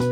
[0.00, 0.08] What's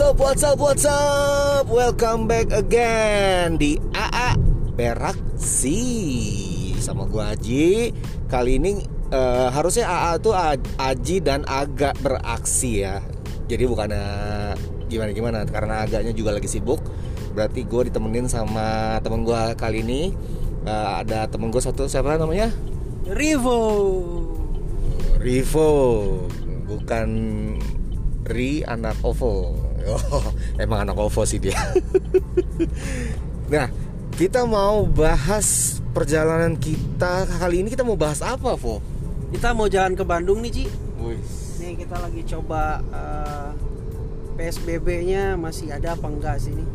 [0.00, 1.68] up, what's up, what's up?
[1.68, 4.32] Welcome back again di AA
[4.72, 5.84] Beraksi
[6.80, 7.92] sama gua Aji.
[8.32, 8.80] Kali ini
[9.12, 10.32] eh, harusnya AA tuh
[10.80, 13.04] Aji dan agak beraksi ya.
[13.44, 13.92] Jadi bukan
[14.88, 16.79] gimana gimana karena agaknya juga lagi sibuk.
[17.32, 20.10] Berarti gue ditemenin sama temen gua kali ini.
[20.66, 22.50] Eh, ada temen gue satu siapa namanya?
[23.08, 23.60] Rivo.
[25.20, 25.70] Rivo
[26.70, 27.08] bukan
[28.24, 29.52] Ri anak Ovo
[29.90, 30.26] oh,
[30.56, 31.58] emang anak Ovo sih dia
[33.52, 33.66] nah
[34.14, 38.78] kita mau bahas perjalanan kita kali ini kita mau bahas apa Vo
[39.30, 40.66] Kita mau jalan ke Bandung nih, Ci.
[40.98, 41.22] Wih,
[41.62, 43.50] Nih kita lagi coba eh,
[44.34, 46.66] PSBB-nya masih ada apa enggak sih nih?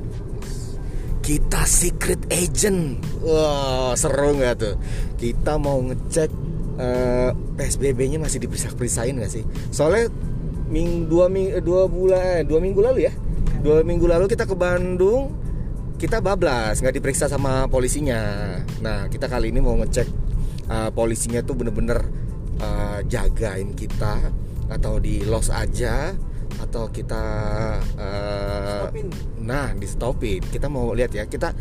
[1.25, 3.01] Kita secret agent.
[3.25, 4.75] Wah seru nggak tuh?
[5.17, 6.29] Kita mau ngecek
[6.77, 9.41] eh, PSBB-nya masih diperiksa-periksain nggak sih?
[9.73, 10.13] Soalnya
[10.69, 13.13] ming dua ming dua bulan eh, dua minggu lalu ya?
[13.65, 15.33] Dua minggu lalu kita ke Bandung
[15.95, 18.61] kita bablas nggak diperiksa sama polisinya.
[18.85, 20.07] Nah kita kali ini mau ngecek
[20.69, 22.05] eh, polisinya tuh bener-bener
[22.61, 24.29] eh, jagain kita
[24.69, 26.13] atau di los aja
[26.61, 27.23] atau kita
[27.99, 29.07] eh, Stopin.
[29.43, 31.51] nah di stopin kita mau lihat ya kita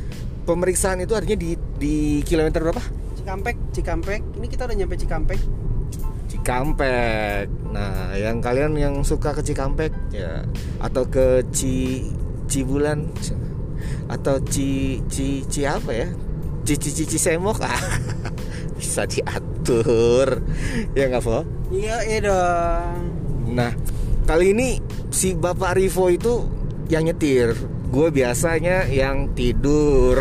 [0.44, 4.20] pemeriksaan itu artinya di di kilometer berapa Cikampek, Cikampek.
[4.36, 5.40] Ini kita udah nyampe Cikampek.
[6.28, 7.48] Cikampek.
[7.72, 10.44] Nah, yang kalian yang suka ke Cikampek ya
[10.76, 12.04] atau ke Ci
[12.52, 13.08] Cibulan
[14.12, 16.12] atau Ci Ci Ci apa ya?
[16.68, 17.80] Ci Ci Ci, Ci Semok ah.
[18.76, 20.44] Bisa diatur.
[20.92, 21.24] Ya nggak?
[21.72, 23.00] Iya, iya dong.
[23.56, 23.72] Nah,
[24.24, 24.80] kali ini
[25.12, 26.48] si Bapak Rivo itu
[26.88, 27.52] yang nyetir.
[27.88, 30.18] Gue biasanya yang tidur.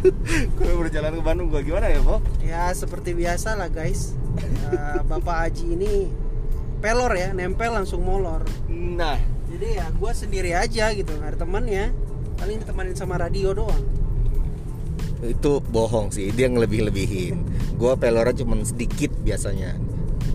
[0.58, 2.20] Gue berjalan ke Bandung gue gimana ya, Vo?
[2.44, 4.12] Ya seperti biasa lah guys.
[4.36, 6.12] Eh, Bapak Aji ini
[6.84, 8.44] pelor ya, nempel langsung molor.
[8.68, 9.16] Nah,
[9.48, 11.94] Jadi ya gue sendiri aja gitu, nggak ada temannya.
[12.36, 13.84] Paling ditemanin sama radio doang.
[15.24, 17.40] itu bohong sih dia ngelebih-lebihin
[17.80, 19.72] gua pelornya cuma sedikit biasanya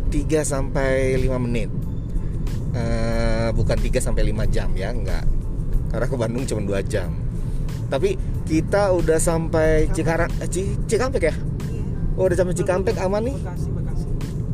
[0.09, 1.69] 3 sampai 5 menit
[2.71, 5.27] Eh, bukan 3 sampai 5 jam ya enggak.
[5.91, 7.11] Karena ke Bandung cuma 2 jam.
[7.91, 8.15] Tapi
[8.47, 11.35] kita udah sampai Cikarang eh, Ci- Cikampek ya?
[12.15, 13.37] Oh udah sampai Cikampek aman nih?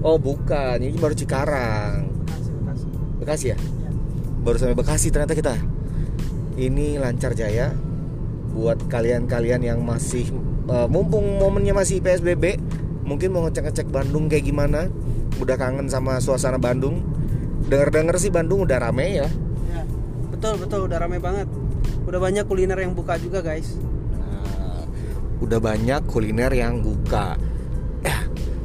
[0.01, 0.81] Oh bukan.
[0.81, 2.09] Ini baru Cikarang.
[3.21, 3.57] Bekasi, ya?
[3.57, 3.91] Ya.
[4.41, 5.53] baru sampai Bekasi ternyata kita.
[6.57, 7.69] Ini lancar jaya
[8.49, 10.25] buat kalian-kalian yang masih
[10.65, 12.57] eh, mumpung momennya masih PSBB
[13.05, 14.89] mungkin mau ngecek-ngecek Bandung kayak gimana.
[15.37, 17.05] Udah kangen sama suasana Bandung
[17.67, 19.27] denger-denger sih Bandung udah rame ya
[19.67, 19.83] Ya,
[20.31, 21.51] betul betul udah rame banget.
[22.07, 23.75] Udah banyak kuliner yang buka juga guys.
[24.15, 24.87] Nah,
[25.43, 27.35] udah banyak kuliner yang buka
[28.01, 28.19] eh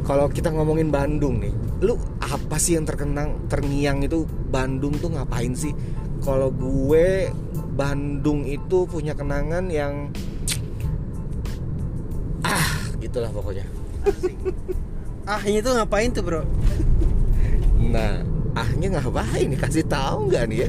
[0.06, 1.52] kalau kita ngomongin Bandung nih
[1.82, 5.74] lu apa sih yang terkenang terngiang itu Bandung tuh ngapain sih
[6.22, 7.26] kalau gue
[7.74, 10.14] Bandung itu punya kenangan yang
[12.46, 12.68] ah
[13.02, 13.66] gitulah pokoknya
[15.22, 16.42] Ah ini tuh ngapain tuh bro?
[17.78, 18.22] nah
[18.56, 19.58] ahnya ngapain nih?
[19.58, 20.68] Kasih tahu nggak nih ya?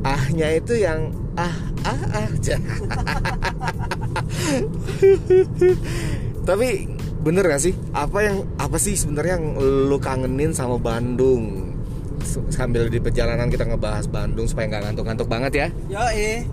[0.00, 1.56] Ahnya itu yang ah
[1.86, 2.28] ah ah
[6.48, 6.88] tapi
[7.20, 7.74] bener gak sih?
[7.92, 11.76] Apa yang apa sih sebenarnya yang lu kangenin sama Bandung?
[12.52, 15.68] Sambil di perjalanan kita ngebahas Bandung supaya nggak ngantuk-ngantuk banget ya.
[15.88, 16.44] Ya eh.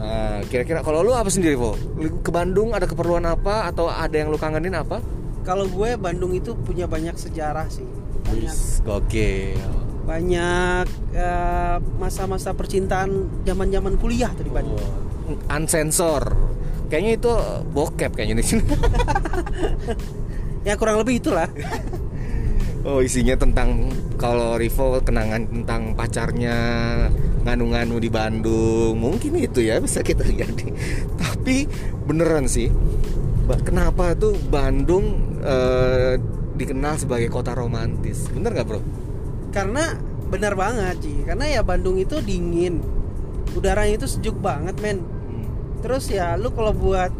[0.00, 1.56] nah kira-kira kalau lu apa sendiri?
[1.56, 3.68] Lu ke Bandung ada keperluan apa?
[3.68, 5.00] Atau ada yang lu kangenin apa?
[5.44, 7.84] Kalau gue Bandung itu punya banyak sejarah sih.
[8.28, 8.56] Banyak.
[8.84, 10.84] Gokil banyak
[11.14, 14.80] eh, masa-masa percintaan zaman-zaman kuliah tuh di Bandung.
[15.30, 16.34] Oh, unsensor.
[16.90, 17.32] Kayaknya itu
[17.70, 18.64] bokep kayaknya di sini.
[20.60, 21.48] Ya kurang lebih itulah.
[22.88, 23.88] oh isinya tentang
[24.20, 26.56] kalau Rivo kenangan tentang pacarnya
[27.48, 29.00] nganu-nganu di Bandung.
[29.00, 30.68] Mungkin itu ya bisa kita jadi
[31.22, 31.64] tapi
[32.04, 32.68] beneran sih
[33.64, 36.20] kenapa tuh Bandung eh,
[36.60, 38.28] dikenal sebagai kota romantis?
[38.28, 38.80] Bener nggak bro
[39.50, 39.98] Karena
[40.30, 41.26] benar banget sih.
[41.26, 42.82] Karena ya Bandung itu dingin.
[43.54, 45.02] Udaranya itu sejuk banget men.
[45.82, 47.10] Terus ya lu kalau buat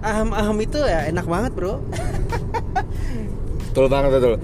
[0.00, 1.80] aham-aham itu ya enak banget bro.
[3.70, 4.34] Betul banget betul.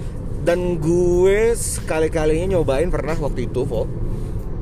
[0.47, 3.83] Dan gue sekali-kalinya nyobain pernah waktu itu, Vo.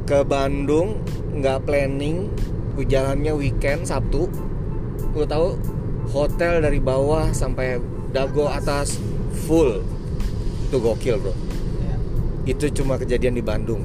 [0.10, 0.98] Ke Bandung
[1.38, 2.26] nggak planning,
[2.74, 4.26] gue jalannya weekend Sabtu.
[5.14, 5.54] Lu tahu
[6.10, 7.78] hotel dari bawah sampai
[8.10, 8.98] dago atas
[9.46, 9.86] full.
[10.66, 11.45] Itu gokil, Bro.
[12.46, 13.82] Itu cuma kejadian di Bandung.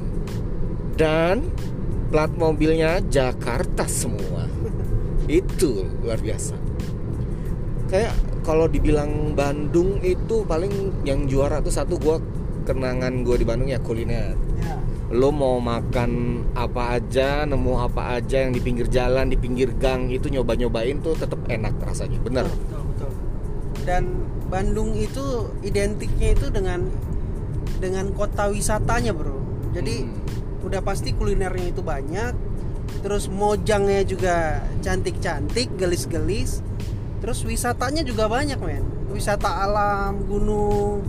[0.95, 1.49] Dan
[2.13, 4.45] plat mobilnya Jakarta semua.
[5.31, 6.55] itu luar biasa
[7.87, 12.17] kayak kalau dibilang Bandung itu paling yang juara tuh satu gua
[12.63, 14.75] kenangan gue di Bandung ya kuliner ya
[15.11, 20.07] lo mau makan apa aja nemu apa aja yang di pinggir jalan di pinggir gang
[20.07, 23.11] itu nyoba nyobain tuh tetap enak rasanya bener betul, betul, betul.
[23.83, 24.03] dan
[24.47, 26.87] Bandung itu identiknya itu dengan
[27.81, 29.41] dengan kota wisatanya bro.
[29.73, 30.69] Jadi Hmm.
[30.69, 32.53] udah pasti kulinernya itu banyak
[33.01, 36.61] terus mojangnya juga cantik-cantik gelis-gelis
[37.17, 38.85] terus wisatanya juga banyak men.
[39.09, 41.01] Wisata alam gunung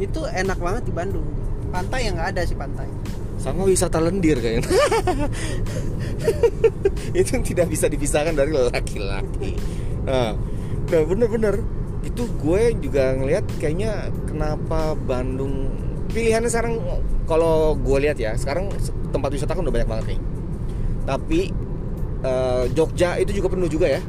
[0.00, 1.28] itu enak banget di Bandung.
[1.70, 2.88] Pantai yang nggak ada sih pantai.
[3.38, 4.64] Sama wisata lendir kayaknya.
[7.18, 9.58] Itu yang tidak bisa dipisahkan dari laki-laki.
[10.06, 10.32] Nah,
[10.88, 11.60] nah bener-bener.
[12.04, 15.72] Itu gue juga ngelihat kayaknya kenapa Bandung
[16.14, 16.78] pilihannya sekarang
[17.26, 18.70] kalau gue lihat ya sekarang
[19.10, 20.20] tempat wisata kan udah banyak banget nih.
[21.04, 21.40] Tapi
[22.22, 24.00] eh, Jogja itu juga penuh juga ya.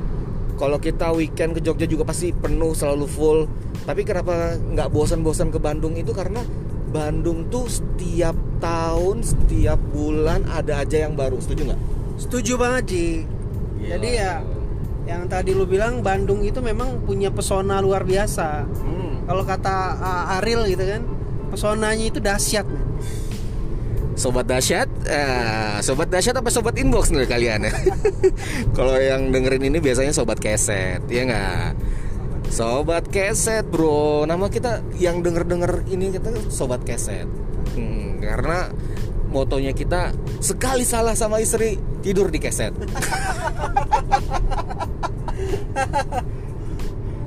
[0.56, 3.40] Kalau kita weekend ke Jogja juga pasti penuh selalu full.
[3.84, 6.46] Tapi kenapa nggak bosan-bosan ke Bandung itu karena
[6.94, 11.42] Bandung tuh setiap tahun setiap bulan ada aja yang baru.
[11.44, 11.82] Setuju nggak?
[12.16, 13.08] setuju banget Ji
[13.86, 14.34] jadi ya
[15.06, 18.66] yang tadi lu bilang Bandung itu memang punya pesona luar biasa.
[18.66, 19.22] Hmm.
[19.30, 21.02] kalau kata uh, Aril gitu kan
[21.56, 22.84] pesonanya itu dahsyat men
[24.16, 27.74] Sobat dahsyat, eh, sobat dahsyat apa sobat inbox nih kalian ya?
[28.80, 31.76] Kalau yang dengerin ini biasanya sobat keset, ya nggak?
[32.48, 37.28] Sobat keset bro, nama kita yang denger denger ini kita sobat keset,
[37.76, 38.72] Hmm, karena
[39.36, 42.72] motonya kita sekali salah sama istri tidur di keset.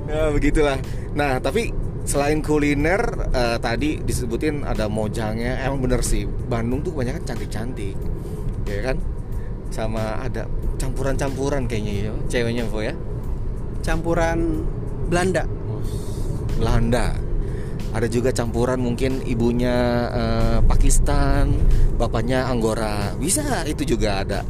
[0.09, 0.81] ya begitulah.
[1.13, 1.69] Nah tapi
[2.09, 7.93] selain kuliner eh, tadi disebutin ada mojangnya, emang bener sih Bandung tuh kebanyakan cantik-cantik,
[8.65, 8.97] ya kan?
[9.69, 10.49] Sama ada
[10.81, 12.97] campuran-campuran kayaknya ya, ceweknya Vo ya.
[13.79, 14.65] campuran
[15.07, 15.45] Belanda
[16.59, 17.15] Belanda.
[17.89, 19.77] Ada juga campuran mungkin ibunya
[20.09, 21.53] eh, Pakistan,
[21.97, 23.13] bapaknya Anggora.
[23.17, 24.41] Bisa itu juga ada.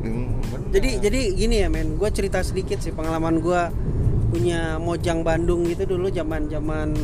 [0.00, 0.38] Hmm,
[0.70, 3.62] jadi jadi gini ya men gue cerita sedikit sih pengalaman gue
[4.30, 6.94] punya mojang Bandung gitu dulu zaman zaman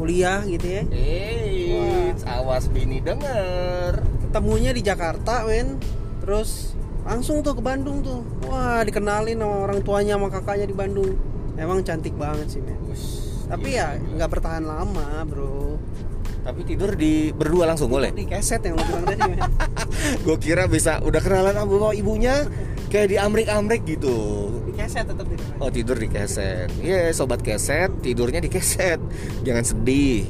[0.00, 0.82] kuliah gitu ya.
[0.90, 4.02] Eits, awas bini denger.
[4.26, 5.78] ketemunya di Jakarta men
[6.18, 6.74] terus
[7.06, 8.26] langsung tuh ke Bandung tuh.
[8.50, 11.14] Wah dikenalin sama orang tuanya sama kakaknya di Bandung.
[11.54, 12.84] Emang cantik banget sih men
[13.44, 15.76] tapi ya nggak bertahan lama bro.
[16.44, 18.12] Tapi tidur di berdua langsung boleh.
[18.12, 19.22] di keset yang lu bilang tadi
[20.28, 22.44] Gue kira bisa udah kenalan sama ibunya
[22.92, 24.52] kayak di Amrik-Amrik gitu.
[24.84, 26.68] Keset tetap di Oh tidur di keset.
[26.78, 29.00] Iya sobat keset tidurnya di keset.
[29.42, 30.28] Jangan sedih.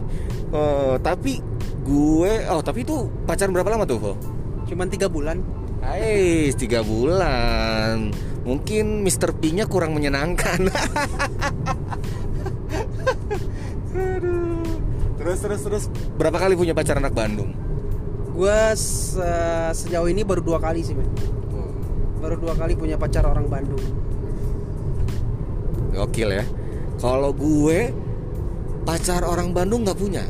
[0.55, 1.43] Oh, tapi
[1.83, 4.15] gue oh tapi itu pacaran berapa lama tuh, Vo?
[4.65, 5.45] cuman tiga bulan
[5.85, 8.09] Ais, tiga bulan.
[8.49, 9.37] Mungkin Mr.
[9.37, 10.65] P-nya kurang menyenangkan.
[15.15, 15.85] Terus terus terus
[16.17, 17.53] berapa kali punya pacar anak Bandung?
[18.35, 21.07] gue se- sejauh ini baru dua kali sih men
[22.19, 23.79] baru dua kali punya pacar orang Bandung
[25.95, 26.45] Gokil ya.
[26.99, 27.95] Kalau gue
[28.85, 30.25] pacar orang Bandung nggak punya.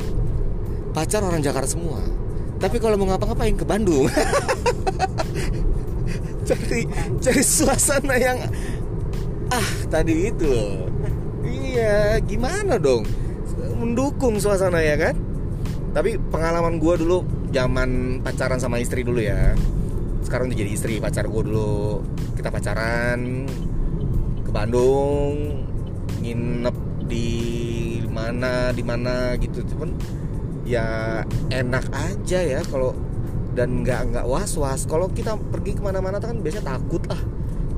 [0.95, 1.99] Pacar orang Jakarta semua.
[2.63, 4.07] Tapi kalau mau ngapa-ngapain ke Bandung.
[6.49, 6.85] cari
[7.19, 8.39] cari suasana yang
[9.51, 10.55] ah tadi itu.
[11.45, 13.05] Iya, gimana dong?
[13.77, 15.19] Mendukung suasana ya kan?
[15.93, 17.19] Tapi pengalaman gue dulu
[17.53, 19.53] zaman pacaran sama istri dulu ya.
[20.25, 22.01] Sekarang udah jadi istri pacar gue dulu.
[22.39, 23.45] Kita pacaran
[24.47, 25.64] ke Bandung
[26.25, 27.29] nginep di
[28.09, 29.61] mana di mana gitu.
[29.69, 29.93] Cuman
[30.65, 31.21] ya
[31.53, 32.97] enak aja ya kalau
[33.53, 37.21] dan nggak nggak was was kalau kita pergi ke mana-mana tuh kan biasanya takut ah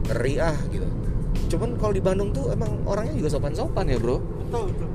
[0.06, 0.86] ngeri ah gitu.
[1.50, 4.22] Cuman kalau di Bandung tuh emang orangnya juga sopan-sopan ya bro.
[4.22, 4.88] Betul betul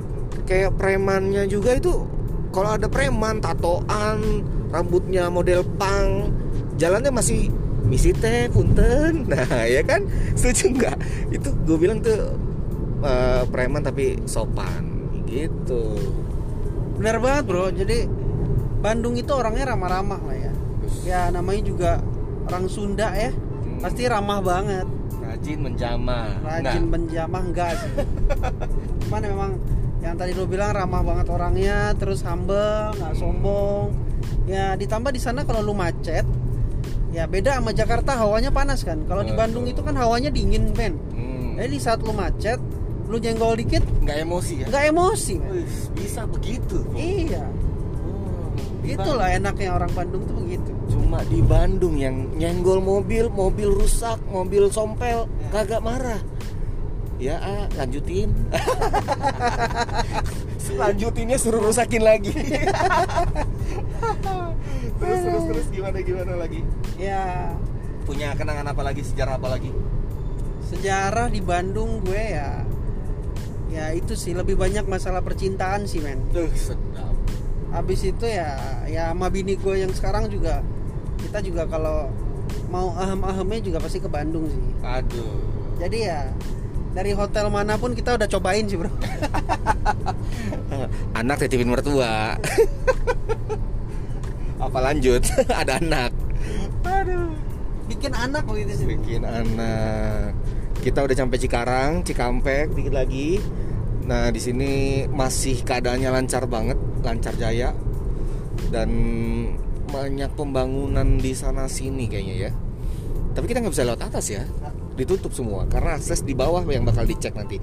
[0.46, 2.08] kayak premannya juga itu
[2.51, 6.31] kalau ada preman tatoan rambutnya model pang
[6.75, 7.48] jalannya masih
[7.88, 9.24] misi teh punten.
[9.31, 10.03] Nah ya kan?
[10.36, 10.98] Setuju nggak?
[11.31, 12.36] Itu gue bilang tuh
[13.01, 15.98] eh, preman tapi sopan gitu.
[16.98, 17.67] Benar banget bro.
[17.72, 18.05] Jadi
[18.81, 20.53] Bandung itu orangnya ramah-ramah lah ya.
[21.05, 21.91] Ya namanya juga
[22.50, 23.31] orang Sunda ya.
[23.81, 24.86] Pasti ramah banget.
[25.22, 26.41] Rajin menjamah.
[26.41, 27.93] Rajin menjamah enggak sih.
[29.05, 29.51] Cuman memang
[30.01, 33.93] yang tadi lo bilang ramah banget orangnya terus humble nggak sombong.
[34.50, 36.25] Ya ditambah di sana kalau lu macet
[37.13, 39.05] ya beda sama Jakarta hawanya panas kan.
[39.05, 39.34] Kalau di.
[39.38, 40.98] Bandung itu kan hawanya dingin men.
[41.13, 41.53] Hmm.
[41.62, 42.58] jadi di saat lu macet
[43.12, 44.65] lu jenggol dikit nggak emosi ya?
[44.72, 45.68] nggak emosi Wih,
[46.00, 47.44] bisa begitu iya.
[47.44, 48.88] Oh.
[48.88, 50.72] itulah enaknya orang Bandung tuh begitu.
[50.89, 55.48] Cuma di Bandung yang nyenggol mobil mobil rusak mobil sompel Ya.
[55.53, 56.18] kagak marah.
[57.22, 58.34] Ya ah, lanjutin.
[60.82, 62.32] Lanjutinnya suruh rusakin lagi.
[65.01, 66.62] Terus terus terus gimana gimana lagi?
[66.98, 67.53] Ya.
[68.06, 69.06] Punya kenangan apa lagi?
[69.06, 69.70] Sejarah apa lagi?
[70.70, 72.65] Sejarah di Bandung gue ya
[73.72, 76.20] ya itu sih lebih banyak masalah percintaan sih men.
[76.36, 77.16] Tuh sedap.
[77.72, 80.60] Habis itu ya ya sama bini gue yang sekarang juga
[81.24, 82.12] kita juga kalau
[82.68, 84.66] mau ahem-ahemnya juga pasti ke Bandung sih.
[84.84, 85.40] Aduh.
[85.80, 86.28] Jadi ya
[86.92, 88.92] dari hotel mana pun kita udah cobain sih bro.
[91.20, 92.36] Anak titipin mertua.
[94.66, 95.24] Apa lanjut?
[95.63, 96.12] Ada anak.
[96.86, 97.42] Aduh
[97.92, 98.86] bikin anak begitu sih.
[98.88, 100.32] Bikin anak.
[100.82, 103.38] Kita udah sampai Cikarang Cikampek dikit lagi
[104.05, 107.74] nah di sini masih keadaannya lancar banget lancar jaya.
[108.72, 108.89] Dan
[109.91, 112.51] banyak pembangunan di sana sini kayaknya ya.
[113.31, 114.43] Tapi kita nggak bisa lewat atas ya.
[114.96, 117.60] Ditutup semua karena akses di bawah yang bakal dicek nanti.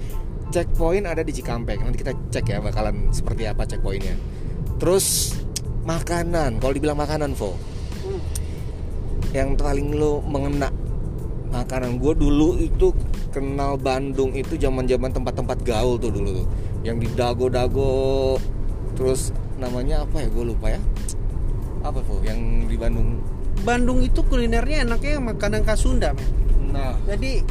[0.49, 1.77] Checkpoint ada di Cikampek.
[1.81, 4.17] Nanti kita cek ya bakalan seperti apa checkpointnya.
[4.81, 5.37] Terus
[5.85, 6.57] makanan.
[6.57, 7.53] Kalau dibilang makanan Vo.
[7.99, 8.21] Hmm.
[9.29, 10.73] yang paling lo mengena
[11.49, 12.93] makanan gue dulu itu
[13.33, 16.47] kenal Bandung itu zaman zaman tempat-tempat gaul tuh dulu tuh.
[16.85, 18.37] Yang di dago-dago
[18.93, 20.27] terus namanya apa ya?
[20.29, 20.81] Gue lupa ya.
[21.81, 23.19] Apa tuh yang di Bandung?
[23.65, 26.29] Bandung itu kulinernya enaknya makanan khas Sunda men.
[26.69, 26.95] Nah.
[27.09, 27.43] Jadi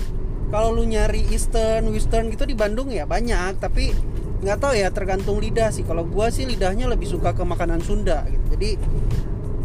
[0.48, 3.92] kalau lu nyari Eastern, Western gitu di Bandung ya banyak tapi
[4.38, 5.82] nggak tahu ya tergantung lidah sih.
[5.84, 8.56] Kalau gua sih lidahnya lebih suka ke makanan Sunda gitu.
[8.56, 8.70] Jadi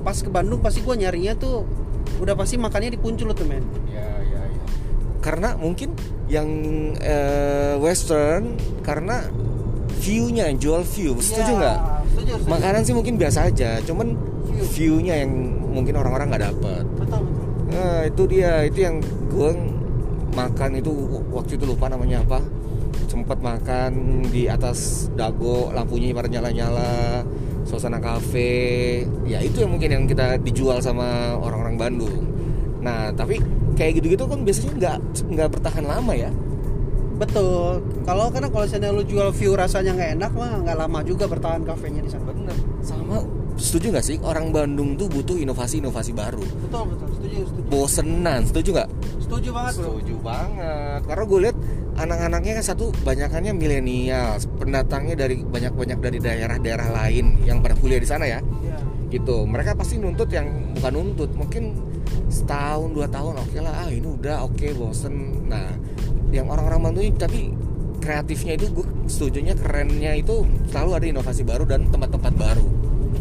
[0.03, 1.63] pas ke Bandung pasti gua nyarinya tuh
[2.19, 3.63] udah pasti makannya di Puncul tuh men
[5.23, 5.95] karena mungkin
[6.27, 6.47] yang
[6.99, 9.23] eh, Western karena
[10.03, 11.15] view-nya jual view.
[11.23, 11.79] Setuju Ya, nggak?
[12.45, 14.13] makanan sih mungkin biasa aja cuman
[14.45, 14.63] View.
[15.01, 15.33] view-nya yang
[15.73, 17.25] mungkin orang-orang nggak betul
[17.73, 19.01] Nah itu dia itu yang
[19.33, 19.49] gue
[20.37, 20.93] makan itu
[21.33, 22.37] waktu itu lupa namanya apa.
[23.09, 27.25] Sempat makan di atas dago lampunya pada nyala-nyala
[27.65, 29.01] suasana kafe.
[29.25, 32.21] Ya itu yang mungkin yang kita dijual sama orang-orang Bandung.
[32.85, 33.41] Nah tapi
[33.83, 34.97] kayak gitu-gitu kan biasanya nggak
[35.35, 36.31] nggak bertahan lama ya.
[37.19, 37.83] Betul.
[38.07, 41.61] Kalau karena kalau misalnya lu jual view rasanya nggak enak mah nggak lama juga bertahan
[41.67, 42.31] kafenya di sana.
[42.31, 42.55] Bener.
[42.79, 43.21] Sama
[43.53, 46.41] setuju nggak sih orang Bandung tuh butuh inovasi-inovasi baru?
[46.41, 47.07] Betul betul.
[47.19, 47.67] Setuju setuju.
[47.69, 48.89] Bosenan setuju nggak?
[49.19, 49.83] Setuju banget bro.
[49.83, 51.01] Setuju banget.
[51.05, 51.57] Karena gue lihat
[51.93, 58.09] anak-anaknya kan satu banyakannya milenial, pendatangnya dari banyak-banyak dari daerah-daerah lain yang pada kuliah di
[58.09, 58.39] sana ya.
[58.65, 58.77] ya.
[59.13, 59.45] Gitu.
[59.45, 61.77] Mereka pasti nuntut yang bukan nuntut, mungkin
[62.33, 63.85] setahun dua tahun oke lah.
[63.85, 65.45] Ah ini udah oke bosen.
[65.45, 65.69] Nah,
[66.33, 67.53] yang orang-orang ini tapi
[68.01, 72.67] kreatifnya itu gue setujunya kerennya itu selalu ada inovasi baru dan tempat-tempat baru.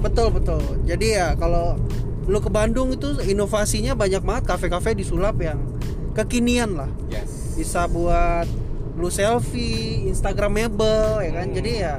[0.02, 1.78] betul betul jadi ya kalau
[2.26, 5.62] lu ke Bandung itu inovasinya banyak banget kafe-kafe disulap yang
[6.11, 7.54] kekinian lah Yes.
[7.54, 8.50] bisa buat
[8.99, 11.54] lu selfie instagramable ya kan Hmm.
[11.54, 11.95] jadi ya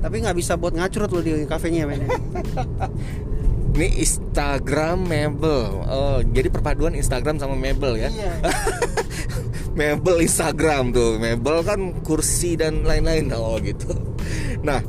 [0.00, 2.08] tapi nggak bisa buat ngacrut lu di kafenya men
[3.72, 5.64] Ini Instagram Mebel.
[5.88, 8.12] Oh, jadi perpaduan Instagram sama Mebel ya.
[8.12, 8.32] iya.
[9.78, 11.16] Mebel Instagram tuh.
[11.16, 13.32] Mebel kan kursi dan lain-lain.
[13.32, 13.96] Oh gitu.
[14.60, 14.84] Nah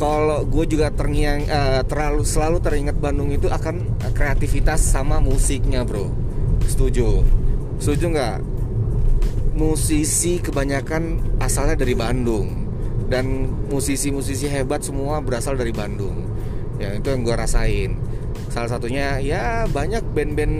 [0.00, 6.08] kalau gue juga terngiang eh, terlalu selalu teringat Bandung itu akan kreativitas sama musiknya bro.
[6.64, 7.20] Setuju?
[7.76, 8.38] Setuju nggak?
[9.60, 12.64] Musisi kebanyakan asalnya dari Bandung.
[13.12, 16.24] Dan musisi-musisi hebat semua berasal dari Bandung.
[16.80, 18.00] Ya itu yang gue rasain
[18.52, 20.56] salah satunya ya banyak band-band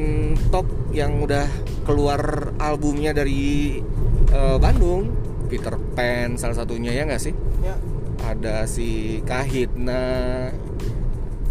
[0.49, 0.65] top
[0.97, 1.45] yang udah
[1.85, 3.85] keluar albumnya dari
[4.33, 5.21] eh, Bandung.
[5.53, 7.37] Peter Pan salah satunya ya nggak sih?
[7.61, 7.77] Ya.
[8.25, 10.49] Ada si Kahitna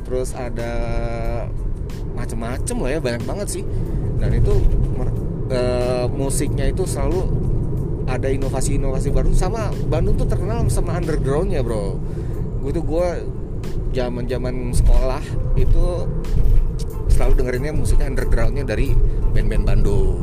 [0.01, 0.73] terus ada
[2.17, 3.63] macem-macem lah ya banyak banget sih.
[4.17, 4.57] Dan itu
[5.53, 7.29] eh, musiknya itu selalu
[8.09, 9.29] ada inovasi-inovasi baru.
[9.37, 12.01] Sama Bandung tuh terkenal sama undergroundnya bro.
[12.65, 13.07] Gue tuh gue
[13.91, 15.23] zaman zaman sekolah
[15.59, 16.07] itu
[17.11, 18.95] selalu dengerinnya musiknya undergroundnya dari
[19.35, 20.19] band-band Bandung.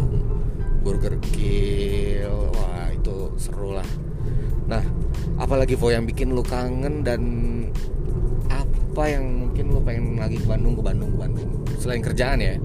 [0.82, 3.88] Burger Kill wah itu seru lah.
[4.66, 4.80] Nah
[5.36, 7.22] apalagi Vo yang bikin lu kangen dan
[8.48, 11.50] apa yang mungkin lu pengen lagi ke Bandung ke Bandung ke Bandung?
[11.76, 12.56] Selain kerjaan ya?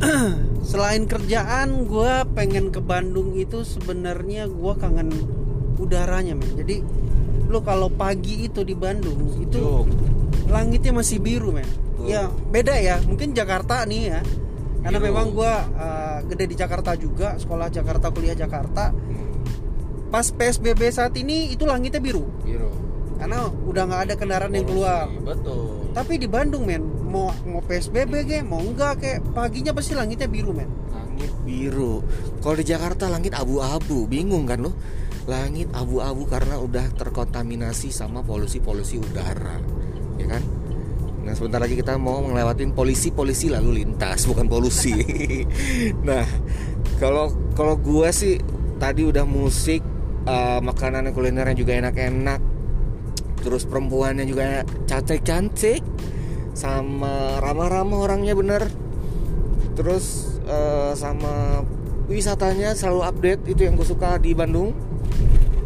[0.70, 5.08] Selain kerjaan gue pengen ke Bandung itu sebenarnya gue kangen
[5.80, 6.50] udaranya men.
[6.60, 6.84] Jadi
[7.50, 9.90] lu kalau pagi itu di Bandung itu Juk.
[10.46, 11.66] langitnya masih biru men.
[12.06, 13.02] Ya beda ya.
[13.02, 14.20] Mungkin Jakarta nih ya.
[14.80, 15.08] Karena Biru.
[15.12, 15.52] memang gue
[16.30, 18.94] gede di Jakarta juga sekolah Jakarta kuliah Jakarta.
[20.10, 22.24] Pas PSBB saat ini itu langitnya biru.
[22.46, 22.70] Biru.
[23.20, 25.10] Karena udah nggak ada kendaraan yang keluar.
[25.26, 25.90] betul.
[25.90, 30.54] Tapi di Bandung men mau mau PSBB ge mau enggak kayak paginya pasti langitnya biru
[30.54, 30.70] men.
[30.94, 32.00] Langit biru.
[32.40, 34.06] Kalau di Jakarta langit abu-abu.
[34.06, 34.72] Bingung kan lo
[35.30, 39.62] langit abu-abu karena udah terkontaminasi sama polusi-polusi udara
[40.18, 40.42] ya kan?
[41.22, 44.92] Nah sebentar lagi kita mau ngelewatin polisi-polisi lalu lintas bukan polusi.
[46.08, 46.26] Nah
[46.98, 48.42] kalau kalau gua sih
[48.82, 49.86] tadi udah musik
[50.26, 52.40] uh, makanan kulinernya juga enak-enak
[53.40, 55.80] terus perempuannya juga cantik-cantik
[56.52, 58.66] sama ramah-ramah orangnya bener.
[59.78, 61.62] Terus uh, sama
[62.10, 64.89] wisatanya selalu update itu yang gue suka di Bandung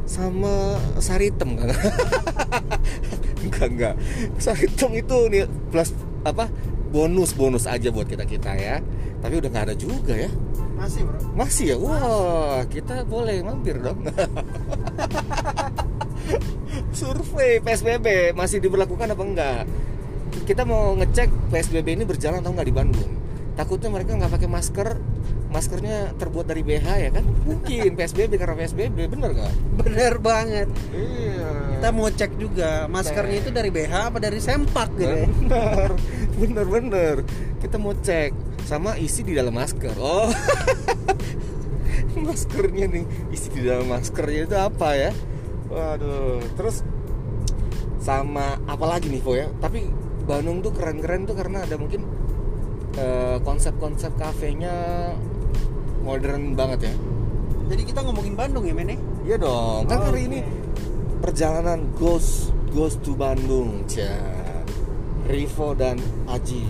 [0.05, 1.69] sama Saritem kan
[3.45, 3.95] enggak enggak
[4.45, 5.93] Saritem itu nih plus
[6.25, 6.49] apa?
[6.95, 8.79] Bonus bonus aja buat kita kita ya.
[9.21, 10.31] Tapi udah nggak ada juga ya.
[10.79, 11.19] Masih bro.
[11.35, 11.77] Masih ya?
[11.81, 14.05] Wah kita boleh mampir dong.
[16.97, 19.63] Survei PSBB masih diberlakukan apa enggak
[20.45, 23.13] kita mau ngecek PSBB ini berjalan atau enggak di Bandung.
[23.55, 24.89] Takutnya mereka nggak pakai masker
[25.55, 27.25] maskernya terbuat dari BH ya kan?
[27.47, 29.53] Mungkin PSBB karena PSBB bener nggak?
[29.79, 30.69] Bener banget.
[30.91, 31.79] Iya.
[31.79, 35.27] Kita mau cek juga maskernya itu dari BH apa dari sempak gitu ya?
[35.31, 35.91] Bener
[36.43, 37.17] bener bener.
[37.63, 38.35] Kita mau cek
[38.67, 39.95] sama isi di dalam masker.
[39.95, 40.27] Oh.
[42.15, 45.11] Maskernya nih isi di dalam maskernya itu apa ya?
[45.71, 46.83] Waduh terus
[48.03, 49.47] sama apa lagi nih Po ya?
[49.63, 49.87] Tapi
[50.25, 52.07] Bandung tuh keren-keren tuh karena ada mungkin
[52.97, 55.13] eh, konsep-konsep kafenya
[56.05, 56.95] modern banget ya.
[57.73, 58.99] Jadi kita ngomongin Bandung ya men ya?
[59.25, 59.89] iya dong.
[59.89, 60.29] Kan Oh, hari oke.
[60.29, 60.39] ini
[61.25, 64.13] perjalanan Ghost Ghost to Bandung Cia.
[65.25, 65.97] Rivo dan
[66.29, 66.69] Aji.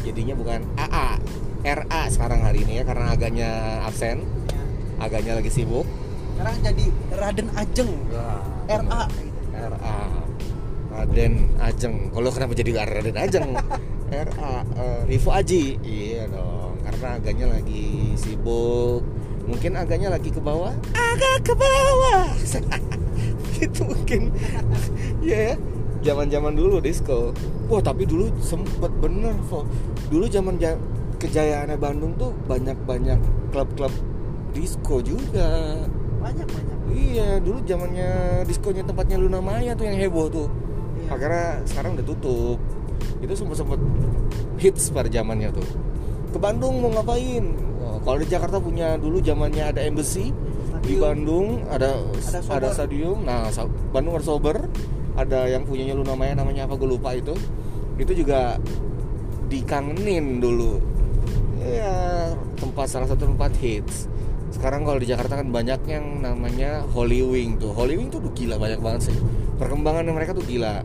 [0.00, 1.20] Jadinya bukan AA
[1.62, 3.50] RA sekarang hari ini ya karena agaknya
[3.84, 4.24] absen.
[4.96, 5.84] Agaknya lagi sibuk.
[6.32, 7.92] Sekarang jadi Raden Ajeng.
[8.72, 9.04] RA
[9.52, 9.96] RA
[10.88, 12.08] Raden Ajeng.
[12.08, 13.48] Kalau kenapa jadi Raden Ajeng?
[14.32, 15.76] RA eh, Rivo Aji.
[15.84, 17.84] Iya dong karena agaknya lagi
[18.14, 19.02] sibuk.
[19.42, 20.70] Mungkin agaknya lagi ke bawah?
[20.94, 22.30] Agak ke bawah.
[23.64, 24.30] Itu mungkin.
[25.22, 25.56] Ya ya.
[26.02, 27.30] Zaman-zaman dulu disco.
[27.70, 29.62] Wah tapi dulu sempet bener kok
[30.10, 30.76] dulu zaman ja-
[31.16, 33.18] kejayaannya Bandung tuh banyak-banyak
[33.54, 33.94] klub-klub
[34.50, 35.78] disco juga.
[36.18, 38.10] Banyak banyak Iya, dulu zamannya
[38.44, 40.48] diskonya tempatnya Luna Maya tuh yang heboh tuh.
[41.00, 41.08] Iya.
[41.16, 42.58] Akhirnya sekarang udah tutup.
[43.22, 43.80] Itu sempat sempat
[44.60, 45.64] hits pada zamannya tuh.
[46.32, 47.44] Ke Bandung mau ngapain?
[47.82, 50.32] Oh, kalau di Jakarta punya dulu zamannya ada embassy
[50.82, 51.00] di Stadium.
[51.04, 52.56] Bandung ada Ada sober.
[52.56, 53.18] ada stadium.
[53.22, 53.52] Nah,
[53.92, 54.56] Bandung ada sober.
[55.12, 57.36] Ada yang punyanya Luna Maya namanya apa gue lupa itu.
[58.00, 58.56] Itu juga
[59.52, 60.80] dikangenin dulu.
[61.62, 64.08] Ya, tempat salah satu tempat hits.
[64.50, 67.70] Sekarang kalau di Jakarta kan banyak yang namanya Holy Wing tuh.
[67.76, 69.16] Holy Wing tuh udah gila banyak banget sih.
[69.60, 70.80] Perkembangan mereka tuh gila.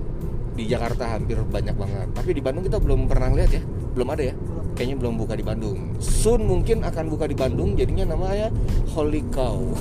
[0.53, 2.07] Di Jakarta hampir banyak banget.
[2.13, 3.63] Tapi di Bandung kita belum pernah lihat ya.
[3.95, 4.35] Belum ada ya.
[4.77, 5.97] Kayaknya belum buka di Bandung.
[5.97, 8.53] Soon mungkin akan buka di Bandung jadinya namanya
[8.93, 9.73] Holy Cow.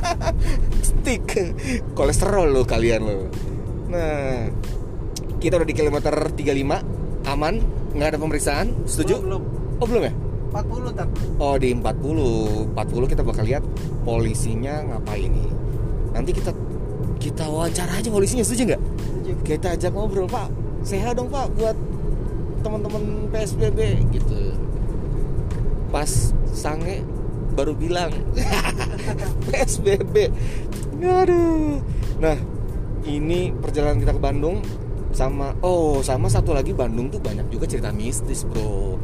[0.88, 1.56] Stick.
[1.96, 3.32] Kolesterol lo kalian lo.
[3.88, 4.44] Nah,
[5.40, 7.54] kita udah di kilometer 35 aman,
[7.96, 8.76] nggak ada pemeriksaan.
[8.84, 9.24] Setuju?
[9.24, 9.42] belum
[9.80, 10.12] Oh, belum ya?
[10.50, 13.64] 40 tak Oh di 40 40 kita bakal lihat
[14.02, 15.50] polisinya ngapain nih
[16.10, 16.50] Nanti kita
[17.22, 18.82] kita wawancara aja polisinya setuju nggak?
[19.46, 20.50] Kita ajak ngobrol pak
[20.82, 21.76] Sehat dong pak buat
[22.60, 23.78] teman-teman PSBB
[24.12, 24.54] gitu.
[25.90, 26.08] Pas
[26.50, 27.02] sange
[27.50, 28.14] baru bilang
[29.50, 30.30] PSBB
[31.02, 31.82] Aduh.
[32.20, 32.36] Nah
[33.02, 34.60] ini perjalanan kita ke Bandung
[35.10, 39.00] sama oh sama satu lagi Bandung tuh banyak juga cerita mistis bro.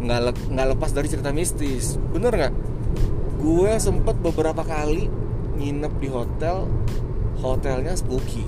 [0.00, 2.00] Nggak le- nggak lepas dari cerita mistis.
[2.14, 2.54] Bener nggak?
[3.40, 5.10] Gue sempet beberapa kali
[5.60, 6.64] nginep di hotel
[7.40, 8.44] hotelnya spooky.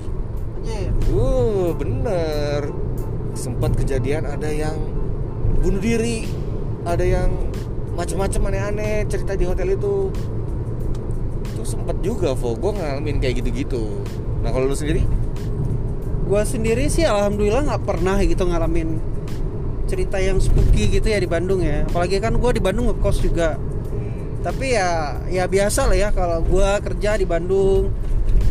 [0.63, 0.89] Anjir.
[1.11, 2.71] uh bener
[3.33, 4.77] sempat kejadian ada yang
[5.61, 6.29] bunuh diri
[6.83, 7.29] ada yang
[7.93, 10.09] macam-macam aneh-aneh cerita di hotel itu.
[11.53, 12.57] Itu sempet juga Vo.
[12.57, 14.01] Gue ngalamin kayak gitu-gitu.
[14.43, 15.05] Nah kalau lu sendiri?
[16.27, 18.99] Gua sendiri sih alhamdulillah nggak pernah gitu ngalamin
[19.87, 21.87] cerita yang spooky gitu ya di Bandung ya.
[21.87, 23.59] Apalagi kan gua di Bandung ngekos juga.
[24.43, 27.91] Tapi ya ya biasa lah ya kalau gua kerja di Bandung.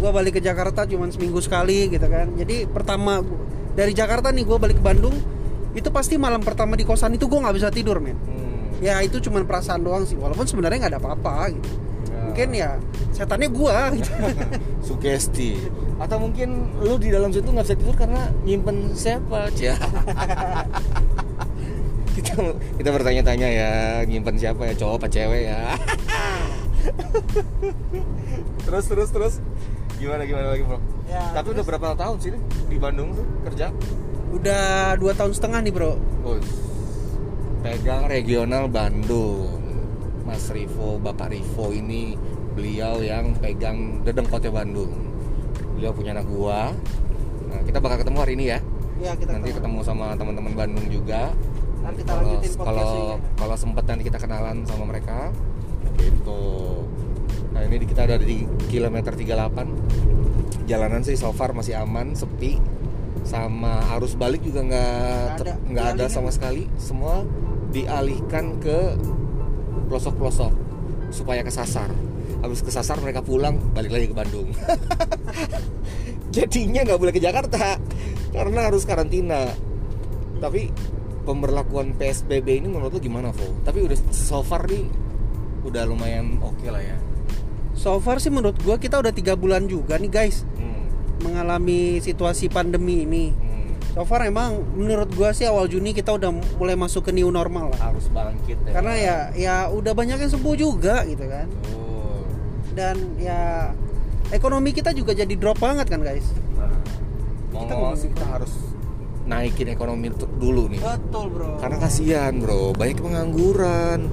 [0.00, 2.32] Gua balik ke Jakarta cuma seminggu sekali gitu kan.
[2.36, 3.20] Jadi pertama
[3.72, 5.16] dari Jakarta nih gua balik ke Bandung
[5.72, 8.16] itu pasti malam pertama di kosan itu gua nggak bisa tidur men.
[8.16, 8.84] Hmm.
[8.84, 11.70] ya itu cuma perasaan doang sih walaupun sebenarnya nggak ada apa-apa gitu.
[12.12, 12.20] Ya.
[12.28, 12.70] mungkin ya
[13.14, 14.10] setannya gua gitu.
[14.84, 15.56] Sugesti.
[16.02, 19.78] Atau mungkin lu di dalam situ nggak bisa tidur karena nyimpen siapa ya.
[22.12, 22.36] Kita
[22.76, 23.70] kita bertanya-tanya ya
[24.04, 25.60] nyimpen siapa ya cowok apa cewek ya?
[28.68, 29.34] Terus terus terus
[30.02, 32.30] gimana gimana lagi bro Ya, tapi udah terus- berapa tahun sih
[32.66, 33.70] di Bandung tuh kerja
[34.32, 35.92] Udah dua tahun setengah nih bro.
[36.24, 36.40] Bos.
[37.60, 39.60] Pegang regional Bandung.
[40.24, 42.16] Mas Rivo, Bapak Rivo ini
[42.56, 44.88] beliau yang pegang dedengkotnya Bandung.
[45.76, 46.72] Beliau punya anak gua.
[47.52, 48.58] Nah, kita bakal ketemu hari ini ya.
[49.04, 51.28] Ya kita nanti ketemu sama teman-teman Bandung juga.
[51.84, 52.92] Ntar kita Kalau lanjutin kalau
[53.36, 55.28] kalau sempat nanti kita kenalan sama mereka.
[56.00, 56.40] Gitu.
[57.52, 60.64] Nah, ini kita ada di kilometer 38.
[60.64, 62.56] Jalanan sih so far masih aman, sepi.
[63.22, 66.04] Sama arus balik juga nggak Nggak ada.
[66.04, 66.66] ada sama sekali.
[66.74, 67.22] Semua
[67.70, 68.98] dialihkan ke
[69.86, 70.52] pelosok-pelosok
[71.12, 71.92] supaya kesasar.
[72.42, 74.50] Habis kesasar mereka pulang balik lagi ke Bandung.
[76.34, 77.76] Jadinya nggak boleh ke Jakarta
[78.32, 79.52] karena harus karantina.
[80.40, 80.72] Tapi
[81.22, 83.54] pemberlakuan PSBB ini menurut lu gimana, Vo?
[83.62, 84.88] Tapi udah so far nih
[85.62, 86.98] udah lumayan oke lah ya.
[87.72, 90.84] So far sih menurut gua kita udah tiga bulan juga nih guys Hmm.
[91.20, 93.24] mengalami situasi pandemi ini.
[93.30, 93.94] hmm.
[93.94, 97.72] So far emang menurut gua sih awal Juni kita udah mulai masuk ke new normal
[97.72, 97.92] lah.
[97.92, 98.72] Harus bangkit ya.
[98.72, 101.46] Karena ya ya udah banyak yang sembuh juga gitu kan.
[101.48, 102.20] Betul.
[102.72, 103.72] Dan ya
[104.30, 106.24] ekonomi kita juga jadi drop banget kan guys.
[106.56, 106.72] Nah,
[107.52, 108.52] mau Kita mau sih kita harus
[109.22, 110.08] naikin ekonomi
[110.40, 110.80] dulu nih.
[110.80, 111.60] Betul bro.
[111.60, 112.74] Karena kasihan, Bro.
[112.74, 114.10] Banyak pengangguran.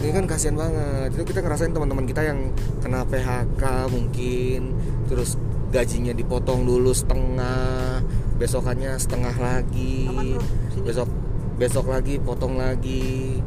[0.00, 1.12] Ini kan kasihan banget.
[1.12, 2.48] Itu kita ngerasain teman-teman kita yang
[2.80, 4.72] kena PHK mungkin,
[5.12, 5.36] terus
[5.70, 8.00] gajinya dipotong dulu setengah,
[8.40, 10.08] besokannya setengah lagi,
[10.82, 11.08] besok
[11.60, 13.38] besok lagi potong lagi,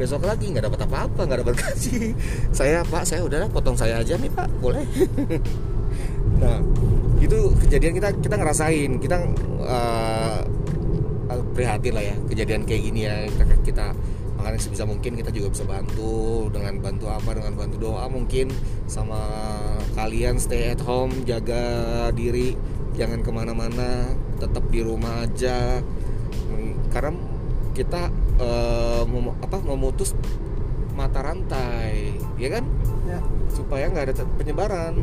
[0.00, 2.16] besok lagi nggak dapat apa-apa, nggak dapat gaji.
[2.56, 4.88] Saya Pak, saya udah potong saya aja nih Pak, boleh.
[6.42, 6.58] nah
[7.20, 9.16] itu kejadian kita kita ngerasain, kita
[9.68, 10.40] eh,
[11.52, 13.86] prihatin lah ya kejadian kayak gini ya kita, kita
[14.42, 18.50] makanya sebisa mungkin kita juga bisa bantu dengan bantu apa dengan bantu doa mungkin
[18.90, 19.22] sama
[19.94, 21.62] kalian stay at home jaga
[22.10, 22.58] diri
[22.92, 25.78] jangan ke mana-mana tetap di rumah aja
[26.42, 27.16] Hmm, karena
[27.72, 30.12] kita eh, mem- apa memutus
[30.92, 32.64] mata rantai ya kan
[33.02, 33.18] Ya.
[33.48, 34.94] supaya nggak ada penyebaran.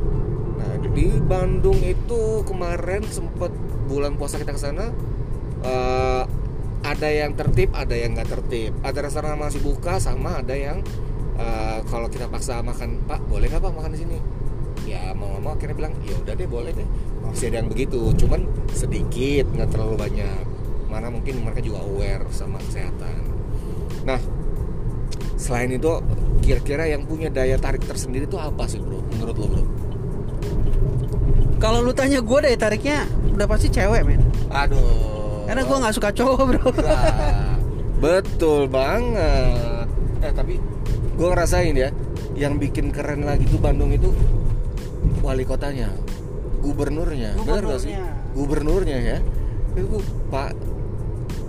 [0.55, 3.49] Nah di Bandung itu kemarin sempet
[3.89, 4.93] bulan puasa kita ke sana
[5.61, 6.23] eh,
[6.83, 8.71] ada yang tertib, ada yang nggak tertib.
[8.81, 10.79] Ada restoran masih buka, sama ada yang
[11.35, 14.17] eh, kalau kita paksa makan, Pak boleh nggak Pak makan di sini?
[14.87, 16.87] Ya mau nggak mau akhirnya bilang ya udah deh boleh deh.
[17.25, 20.43] Masih ada yang begitu, cuman sedikit nggak terlalu banyak.
[20.89, 23.21] Mana mungkin mereka juga aware sama kesehatan.
[24.07, 24.19] Nah
[25.39, 25.91] selain itu
[26.43, 29.63] kira-kira yang punya daya tarik tersendiri itu apa sih bro menurut lo bro
[31.59, 34.23] Kalau lu tanya gue deh tariknya udah pasti cewek men.
[34.51, 35.18] aduh
[35.49, 36.69] Karena gue nggak suka cowok bro.
[36.77, 37.57] Nah,
[37.97, 39.89] betul banget.
[40.21, 40.61] Eh tapi
[41.17, 41.89] gue ngerasain ya
[42.37, 44.13] yang bikin keren lagi tuh Bandung itu
[45.25, 45.89] wali kotanya
[46.61, 47.33] gubernurnya.
[47.41, 47.97] Benar gak sih?
[48.37, 48.93] Gubernurnya.
[48.93, 49.17] gubernurnya ya.
[49.73, 49.97] Itu
[50.29, 50.53] Pak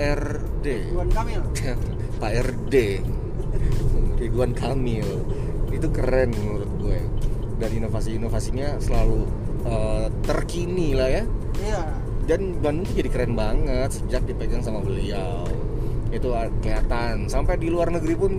[0.01, 1.43] RD Ridwan Kamil.
[2.25, 2.75] Pak RD
[4.17, 5.09] Ridwan Kamil.
[5.69, 7.01] Itu keren menurut gue.
[7.61, 9.29] Dan inovasi-inovasinya selalu
[9.69, 11.25] eh, terkini lah ya.
[11.61, 12.00] Iya.
[12.31, 15.43] Dan Bandung tuh jadi keren banget sejak dipegang sama beliau
[16.15, 18.33] itu ah, kelihatan sampai di luar negeri pun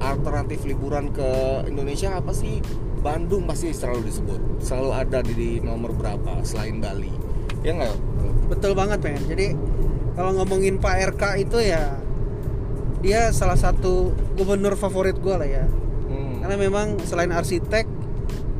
[0.00, 1.28] alternatif liburan ke
[1.68, 2.64] Indonesia apa sih
[3.04, 7.12] Bandung pasti selalu disebut selalu ada di, di nomor berapa selain Bali
[7.60, 9.22] ya nggak Betul banget men.
[9.26, 9.46] Jadi
[10.14, 11.98] kalau ngomongin Pak RK itu ya
[13.02, 15.64] dia salah satu gubernur favorit gue lah ya.
[16.06, 16.42] Hmm.
[16.42, 17.84] Karena memang selain arsitek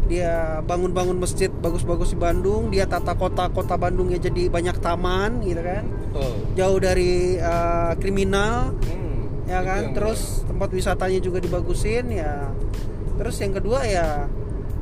[0.07, 5.85] dia bangun-bangun masjid bagus-bagus di Bandung, dia tata kota-kota Bandungnya jadi banyak taman gitu kan.
[6.11, 6.33] betul.
[6.55, 9.91] Jauh dari eh, kriminal Hmm, ya kan.
[9.93, 12.49] terus tempat wisatanya juga dibagusin ya.
[13.19, 14.31] Terus yang kedua ya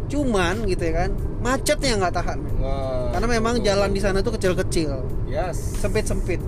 [0.05, 1.11] cuman gitu ya kan
[1.41, 2.39] macetnya nggak tahan.
[2.61, 3.67] Wah, karena memang betul.
[3.69, 4.93] jalan di sana tuh kecil-kecil.
[5.25, 5.57] Yes.
[5.81, 6.41] Sempit sempit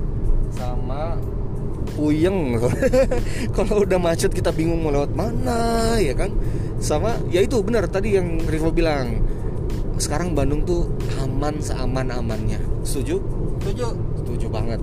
[0.52, 1.16] sama
[1.96, 2.60] puyeng.
[3.56, 6.28] Kalau udah macet kita bingung mau lewat mana ya kan?
[6.76, 9.24] Sama ya itu benar tadi yang Rivo bilang.
[9.96, 10.92] Sekarang Bandung tuh
[11.24, 13.16] aman seaman amannya setuju?
[13.64, 13.96] Setuju.
[14.20, 14.80] Setuju banget.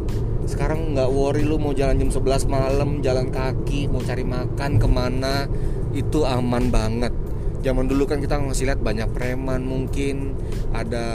[0.49, 4.87] Sekarang nggak worry lu mau jalan jam 11 malam jalan kaki mau cari makan ke
[4.89, 5.45] mana
[5.93, 7.13] itu aman banget.
[7.63, 10.35] Zaman dulu kan kita masih lihat banyak preman mungkin
[10.75, 11.05] ada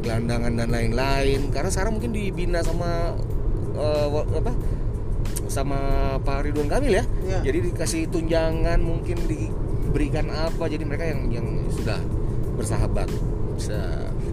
[0.00, 1.50] gelandangan dan lain-lain.
[1.50, 3.18] Karena sekarang mungkin dibina sama
[4.08, 4.52] wa- apa
[5.46, 5.78] sama
[6.20, 7.38] Pak Ridwan Kamil ya Iya.
[7.44, 12.00] jadi dikasih tunjangan mungkin diberikan apa jadi mereka yang yang sudah
[12.54, 13.08] bersahabat
[13.54, 13.78] bisa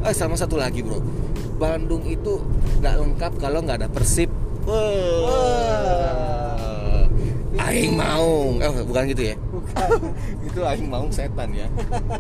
[0.02, 0.98] eh sama satu lagi bro
[1.56, 2.42] Bandung itu
[2.82, 4.34] nggak lengkap kalau nggak ada Persib.
[7.62, 9.36] Aing mau, eh bukan gitu ya?
[9.38, 9.90] bukan
[10.50, 11.70] itu Aing mau setan ya.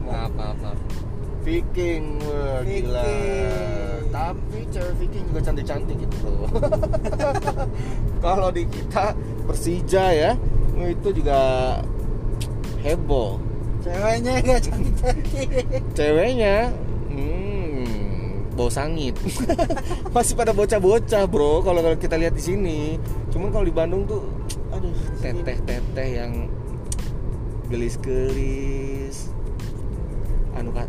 [0.05, 0.77] Maaf, maaf, maaf.
[1.41, 3.01] Viking, wah gila.
[3.01, 3.81] Viking.
[4.11, 6.33] Tapi cewek Viking juga cantik-cantik gitu.
[8.25, 9.15] Kalau di kita
[9.49, 10.31] Persija ya,
[10.77, 11.39] itu juga
[12.81, 13.37] heboh.
[13.81, 15.49] ceweknya nggak cantik cantik
[15.97, 16.69] Ceweknya,
[17.09, 19.17] hmm, bau sangit.
[20.15, 21.65] Masih pada bocah-bocah bro.
[21.65, 22.79] Kalau kita lihat di sini,
[23.33, 24.21] cuman kalau di Bandung tuh,
[24.69, 26.45] aduh, teteh-teteh yang
[27.73, 29.33] gelis-gelis.
[30.53, 30.85] Anu kan,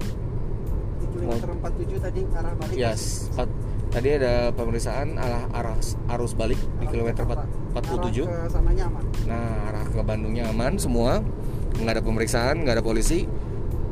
[1.22, 3.56] kilometer 47 tadi arah balik Yes, empat-
[3.88, 5.76] tadi ada pemeriksaan arah arah
[6.10, 8.24] arus balik di kilometer empat- 47.
[8.24, 11.22] Arah ke sananya aman Nah, arah ke Bandungnya aman semua.
[11.72, 13.24] Nggak ada pemeriksaan, nggak ada polisi.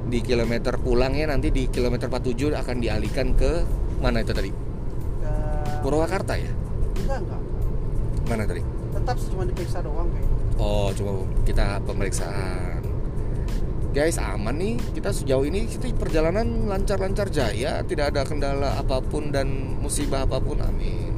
[0.04, 3.62] Di kilometer pulangnya nanti di kilometer 47 akan dialihkan ke
[3.98, 4.50] mana itu tadi?
[4.50, 5.32] ke
[5.80, 6.50] Purwakarta ya?
[6.98, 7.40] enggak enggak
[8.26, 8.62] Mana tadi?
[8.90, 11.10] tetap cuma diperiksa doang kayak Oh, cuma
[11.42, 12.79] kita pemeriksaan.
[13.90, 14.78] Guys, aman nih.
[14.94, 19.50] Kita sejauh ini kita perjalanan lancar-lancar jaya, tidak ada kendala apa pun dan
[19.82, 20.62] musibah apa pun.
[20.62, 21.10] Amin.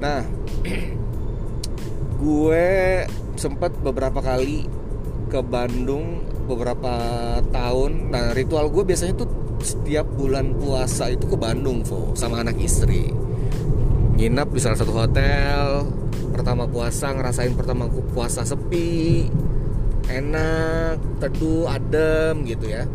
[0.00, 0.24] Nah,
[2.24, 2.68] gue
[3.36, 4.64] sempat beberapa kali
[5.28, 6.96] ke Bandung beberapa
[7.52, 8.08] tahun.
[8.08, 9.28] Nah, ritual gue biasanya tuh
[9.60, 13.12] setiap bulan puasa itu ke Bandung, Vo, sama anak istri.
[14.16, 15.92] Nginap di salah satu hotel.
[16.32, 17.84] Pertama puasa ngerasain pertama
[18.16, 19.28] puasa sepi,
[20.10, 22.86] enak, teduh, adem gitu ya.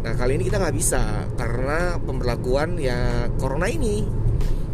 [0.00, 4.04] Nah kali ini kita nggak bisa karena pemberlakuan ya corona ini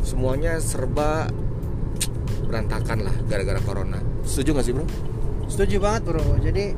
[0.06, 1.26] semuanya serba
[2.46, 3.98] berantakan lah gara-gara corona.
[4.22, 4.86] Setuju nggak sih bro?
[5.46, 6.74] setuju banget bro jadi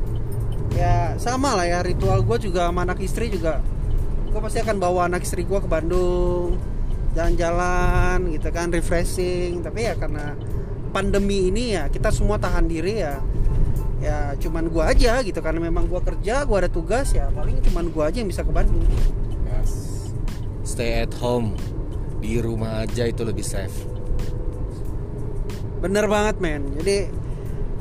[0.76, 3.64] ya sama lah ya ritual gue juga sama anak istri juga
[4.28, 6.60] gue pasti akan bawa anak istri gue ke Bandung
[7.16, 10.36] jalan-jalan gitu kan refreshing tapi ya karena
[10.92, 13.16] pandemi ini ya kita semua tahan diri ya
[13.98, 17.90] ya cuman gue aja gitu karena memang gue kerja gue ada tugas ya paling cuman
[17.90, 18.82] gue aja yang bisa ke Bandung
[20.62, 21.56] Stay at home
[22.20, 23.88] di rumah aja itu lebih safe.
[25.78, 27.06] bener banget men jadi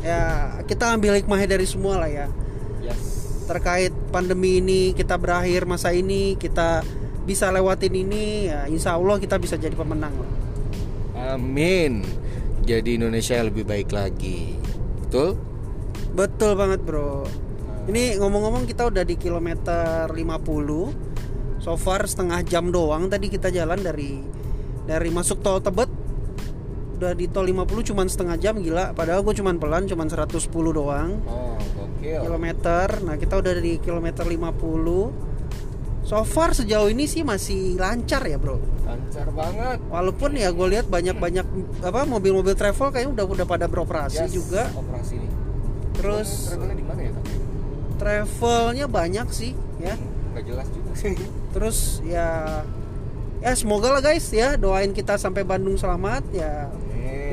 [0.05, 0.21] ya
[0.69, 2.27] kita ambil hikmahnya dari semua lah ya
[2.77, 3.43] Yes.
[3.49, 6.85] terkait pandemi ini kita berakhir masa ini kita
[7.27, 10.31] bisa lewatin ini ya insya Allah kita bisa jadi pemenang lah.
[11.35, 12.07] Amin.
[12.63, 14.55] Jadi Indonesia lebih baik lagi.
[15.03, 15.35] Betul?
[16.09, 17.23] Betul banget bro
[17.87, 20.17] ini ngomong-ngomong kita udah di kilometer 50
[21.57, 24.19] so far setengah jam doang tadi kita jalan dari
[24.83, 25.89] dari masuk tol Tebet
[26.93, 31.21] udah di tol 50 cuman setengah jam gila padahal gue cuman pelan cuman 110 doang
[31.23, 32.21] Oh, gokil.
[32.23, 32.87] kilometer.
[33.01, 35.13] Nah, kita udah di kilometer 50.
[36.01, 38.57] So far sejauh ini sih masih lancar ya, Bro.
[38.81, 39.77] Lancar banget.
[39.85, 41.45] Walaupun ya gue lihat banyak-banyak
[41.83, 44.65] apa mobil-mobil travel kayaknya udah udah pada beroperasi Yes, juga.
[44.71, 45.29] Operasi nih.
[45.97, 47.11] Terus travelnya di mana ya?
[47.97, 49.95] Travelnya banyak sih ya.
[50.33, 51.15] Nggak jelas juga sih.
[51.57, 52.61] Terus ya
[53.37, 56.69] ya semoga lah guys ya doain kita sampai Bandung selamat ya.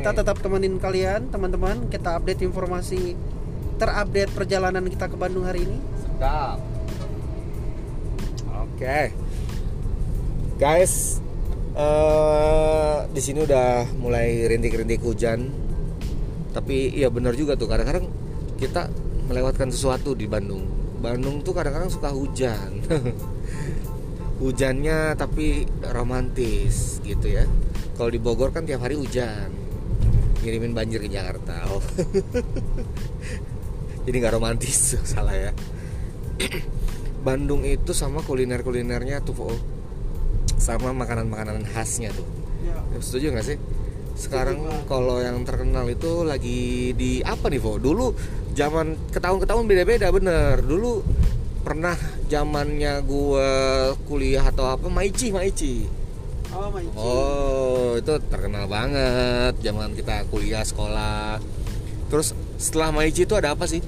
[0.01, 1.89] Kita tetap temenin kalian teman-teman.
[1.89, 3.17] Kita update informasi
[3.77, 5.79] terupdate perjalanan kita ke Bandung hari ini.
[6.05, 6.61] sedap.
[8.55, 9.11] Oke.
[10.61, 11.19] Guys,
[11.75, 15.51] eh di sini udah mulai rintik-rintik hujan.
[16.55, 18.07] Tapi ya benar juga tuh kadang-kadang
[18.65, 18.89] kita
[19.29, 20.65] melewatkan sesuatu di Bandung.
[21.05, 22.81] Bandung tuh kadang-kadang suka hujan.
[24.41, 27.45] Hujannya tapi romantis gitu ya.
[27.95, 29.53] Kalau di Bogor kan tiap hari hujan.
[30.41, 31.69] Ngirimin banjir ke Jakarta.
[31.69, 31.85] Oh.
[34.09, 35.53] Jadi nggak romantis salah ya.
[37.27, 39.53] Bandung itu sama kuliner-kulinernya tuh Vo.
[40.57, 42.25] sama makanan-makanan khasnya tuh.
[42.65, 42.81] Ya.
[42.97, 43.59] Setuju nggak sih?
[44.17, 47.77] Sekarang kalau yang terkenal itu lagi di apa nih Vo?
[47.77, 48.07] Dulu
[48.55, 50.63] zaman ke tahun ke tahun beda-beda bener.
[50.63, 51.03] Dulu
[51.67, 51.99] pernah
[52.31, 53.51] zamannya gua
[54.07, 55.91] kuliah atau apa Maici Maici.
[56.55, 56.71] Oh.
[56.95, 61.43] Oh, itu terkenal banget zaman kita kuliah sekolah.
[62.09, 63.83] Terus setelah Maici itu ada apa sih?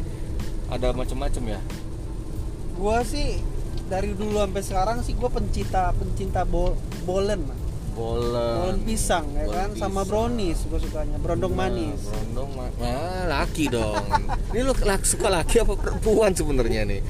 [0.66, 1.60] Ada macam-macam ya.
[2.74, 3.38] Gua sih
[3.86, 6.74] dari dulu sampai sekarang sih gue pencinta pencinta bol
[7.06, 7.46] bolen.
[7.96, 8.56] Bolen.
[8.60, 10.08] bolen pisang ya Bolen kan sama pisang.
[10.12, 14.04] brownies gue sukanya brondong Nah, manis Brondong ma Nah, laki dong.
[14.52, 17.00] Ini lu suka laki apa perempuan sebenarnya nih?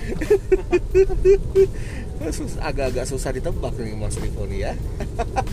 [2.30, 4.72] Sus- Agak-agak susah ditebak nih Mas Rifo nih ya.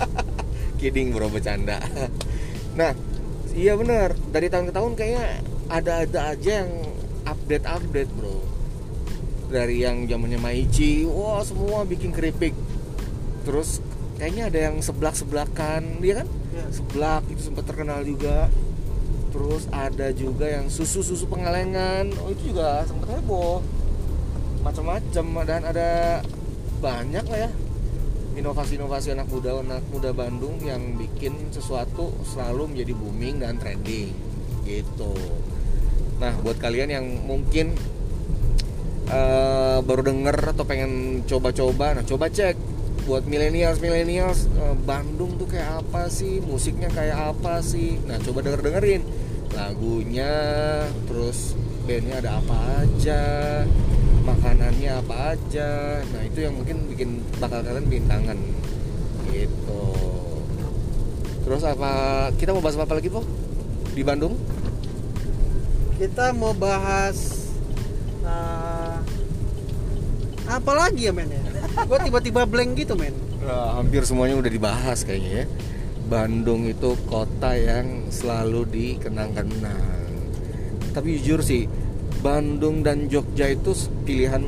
[0.80, 1.80] Kidding bro bercanda.
[2.74, 2.94] Nah,
[3.52, 5.26] iya bener Dari tahun ke tahun kayaknya
[5.66, 6.72] ada-ada aja yang
[7.24, 8.38] update-update bro.
[9.48, 12.54] Dari yang zamannya Maici, wah semua bikin keripik.
[13.44, 13.82] Terus
[14.18, 16.28] kayaknya ada yang seblak-seblakan, dia kan?
[16.54, 16.66] Ya.
[16.70, 18.48] Seblak itu sempat terkenal juga.
[19.34, 22.14] Terus ada juga yang susu-susu pengalengan.
[22.22, 23.66] Oh, itu juga sempat heboh.
[24.62, 25.90] Macam-macam dan ada
[26.84, 27.52] banyak lah ya.
[28.34, 34.10] inovasi-inovasi anak muda anak muda Bandung yang bikin sesuatu selalu menjadi booming dan trending
[34.66, 35.14] gitu
[36.18, 37.78] nah buat kalian yang mungkin
[39.12, 42.58] uh, baru denger atau pengen coba-coba nah coba cek
[43.04, 46.40] buat millennials millennials uh, Bandung tuh kayak apa sih?
[46.40, 48.00] Musiknya kayak apa sih?
[48.08, 49.04] Nah coba denger dengerin
[49.54, 50.34] lagunya
[51.06, 51.54] terus
[51.86, 53.22] bandnya ada apa aja
[54.24, 56.00] makanannya apa aja.
[56.02, 58.40] Nah itu yang mungkin bikin bakal kalian bintangan.
[59.28, 59.84] Gitu.
[61.44, 61.92] Terus apa
[62.40, 63.22] kita mau bahas apa lagi po
[63.92, 64.40] di Bandung?
[66.00, 67.52] Kita mau bahas
[68.24, 68.98] uh,
[70.48, 75.02] apa lagi ya men ya gue tiba-tiba blank gitu men nah, hampir semuanya udah dibahas
[75.02, 75.46] kayaknya ya
[76.04, 80.04] Bandung itu kota yang selalu dikenang-kenang
[80.94, 81.66] tapi jujur sih
[82.24, 83.76] Bandung dan Jogja itu
[84.08, 84.46] pilihan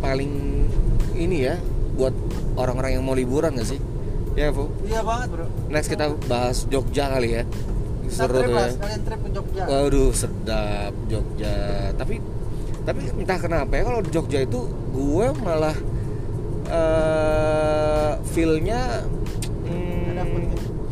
[0.00, 0.64] paling
[1.20, 1.60] ini ya
[2.00, 2.16] buat
[2.56, 3.80] orang-orang yang mau liburan gak sih?
[4.32, 4.72] Ya, Bu?
[4.88, 5.46] Iya banget, Bro.
[5.68, 7.42] Next kita bahas Jogja kali ya.
[8.08, 8.72] Seru tuh ya.
[8.72, 9.62] Kalian trip ke Jogja.
[9.68, 11.56] Waduh, sedap Jogja.
[12.00, 12.16] Tapi
[12.80, 14.64] tapi entah kenapa ya kalau Jogja itu
[14.96, 15.76] gue malah
[16.70, 19.04] uh, feel-nya
[19.66, 20.16] hmm,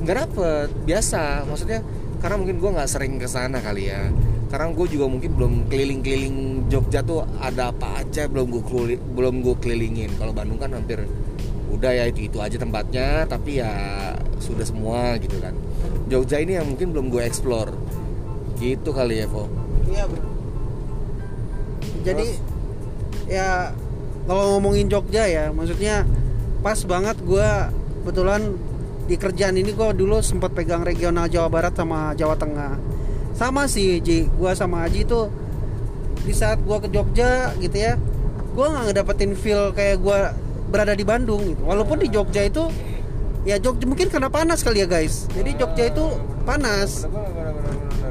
[0.03, 0.69] nggak dapet.
[0.85, 1.81] Biasa maksudnya
[2.19, 4.11] karena mungkin gue nggak sering ke sana kali ya.
[4.49, 9.55] Karena gue juga mungkin belum keliling-keliling Jogja tuh ada apa aja belum gue belum gue
[9.63, 10.17] kelilingin.
[10.19, 11.05] Kalau Bandung kan hampir
[11.69, 13.71] udah ya itu itu aja tempatnya tapi ya
[14.41, 15.55] sudah semua gitu kan.
[16.09, 17.77] Jogja ini yang mungkin belum gue explore.
[18.59, 19.47] Gitu kali ya Vo
[19.89, 20.21] iya bro.
[22.05, 23.29] Jadi Terus?
[23.29, 23.73] ya
[24.29, 26.05] kalau ngomongin Jogja ya maksudnya
[26.61, 27.49] pas banget gue
[28.05, 28.61] kebetulan
[29.09, 32.77] di kerjaan ini gue dulu sempat pegang regional Jawa Barat sama Jawa Tengah.
[33.33, 34.29] Sama sih Ji.
[34.29, 35.33] Gue sama Aji tuh
[36.29, 37.97] di saat gue ke Jogja gitu ya
[38.53, 40.19] gue nggak ngedapetin feel kayak gue
[40.69, 41.65] berada di Bandung gitu.
[41.65, 42.69] Walaupun di Jogja itu
[43.49, 45.25] ya Jogja mungkin karena panas kali ya guys.
[45.33, 46.05] Jadi Jogja itu
[46.45, 47.09] panas.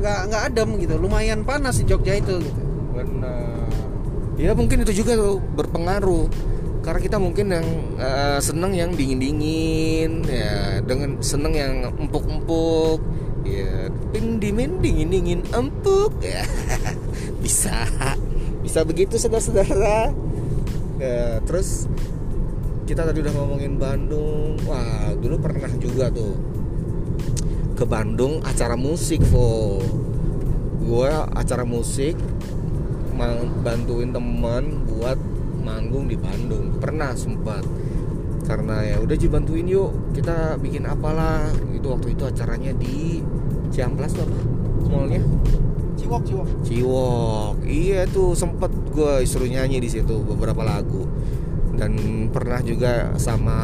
[0.01, 0.97] Nggak nggak adem gitu.
[0.97, 2.65] Lumayan panas di Jogja itu gitu
[4.37, 6.29] ya mungkin itu juga tuh berpengaruh.
[6.85, 7.67] Karena kita mungkin yang
[7.99, 13.03] uh, seneng yang dingin dingin ya dengan seneng yang empuk empuk
[13.43, 16.47] ya ping dingin dingin dingin empuk ya.
[17.43, 17.83] Bisa
[18.63, 20.15] bisa begitu saudara-saudara.
[20.97, 21.91] Ya, terus
[22.87, 24.55] kita tadi udah ngomongin Bandung.
[24.63, 26.39] Wah dulu pernah juga tuh
[27.77, 29.77] ke Bandung acara musik Vo
[30.81, 32.17] gue acara musik
[33.65, 35.17] bantuin teman buat
[35.65, 36.77] manggung di Bandung.
[36.77, 37.65] Pernah sempat.
[38.47, 40.15] Karena ya udah ji bantuin yuk.
[40.15, 41.51] Kita bikin apalah.
[41.75, 43.19] Itu waktu itu acaranya di
[43.73, 44.39] Ciamplas tuh apa?
[44.87, 45.21] Mallnya?
[45.99, 46.47] Ciwok Ciwok.
[46.63, 47.55] Ciwok.
[47.67, 51.03] Iya tuh sempet gue suruh nyanyi di situ beberapa lagu.
[51.75, 51.93] Dan
[52.31, 53.59] pernah juga sama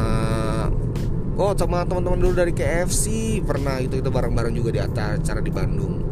[1.34, 6.04] oh sama teman-teman dulu dari KFC pernah itu itu bareng-bareng juga di acara di Bandung.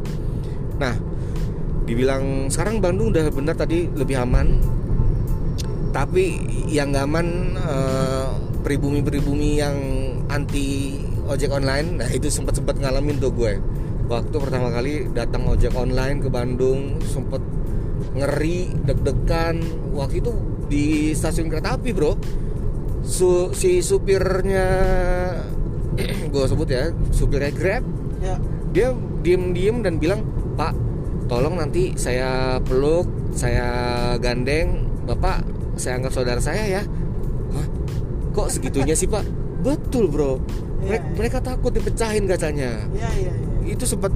[0.80, 1.11] Nah
[1.92, 4.56] dibilang sekarang Bandung udah bener tadi lebih aman
[5.92, 6.40] tapi
[6.72, 8.32] yang gak aman uh,
[8.64, 9.76] pribumi-pribumi yang
[10.32, 10.96] anti
[11.28, 12.00] ojek online.
[12.00, 13.60] Nah itu sempat sempat ngalamin tuh gue.
[14.08, 17.44] Waktu pertama kali datang ojek online ke Bandung sempat
[18.16, 19.60] ngeri deg-degan.
[19.92, 20.32] Waktu itu
[20.72, 22.16] di stasiun kereta api bro.
[23.04, 24.64] Su si supirnya
[26.32, 27.84] gue sebut ya supirnya Grab.
[28.22, 28.38] Ya.
[28.72, 28.94] dia
[29.26, 30.22] diem-diem dan bilang
[30.54, 30.72] Pak
[31.26, 33.68] tolong nanti saya peluk saya
[34.20, 35.42] gandeng Bapak
[35.74, 36.82] saya anggap saudara saya ya.
[38.32, 39.24] Kok segitunya sih pak?
[39.66, 40.40] Betul bro.
[40.82, 41.14] Mereka, ya, ya.
[41.14, 43.70] mereka takut dipecahin kacanya ya, ya, ya.
[43.70, 44.10] itu sempat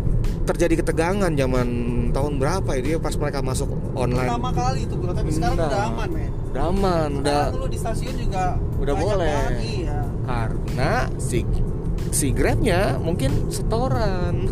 [0.50, 1.68] terjadi ketegangan zaman
[2.10, 4.26] tahun berapa itu ya pas mereka masuk online?
[4.26, 5.14] Pertama kali itu bro.
[5.14, 6.32] Tapi sekarang nah, udah aman men.
[6.50, 9.30] Udah aman udah dulu di stasiun juga udah boleh.
[9.46, 10.00] lagi, ya.
[10.26, 10.92] karena
[11.22, 11.46] si
[12.10, 14.50] si grabnya mungkin setoran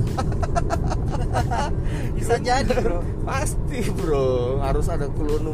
[2.16, 3.01] bisa jadi bro.
[3.27, 4.61] Pasti bro.
[4.62, 5.44] Harus ada kulon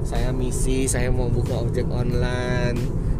[0.00, 2.78] saya misi saya mau buka ojek online.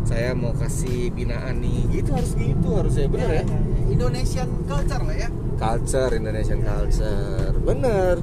[0.08, 2.00] Saya mau kasih binaan nih.
[2.00, 3.06] Gitu harus gitu harus ya.
[3.06, 3.58] Bener ya, ya?
[3.92, 5.28] Indonesian culture lah ya.
[5.60, 7.52] Culture Indonesian culture.
[7.62, 8.16] Bener.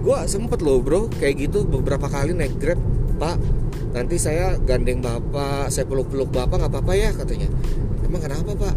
[0.00, 1.12] Gua sempet loh bro.
[1.20, 2.80] Kayak gitu beberapa kali naik grab
[3.20, 3.38] pak
[3.92, 7.52] nanti saya gandeng bapak saya peluk-peluk bapak nggak apa-apa ya katanya.
[8.02, 8.74] Emang kenapa pak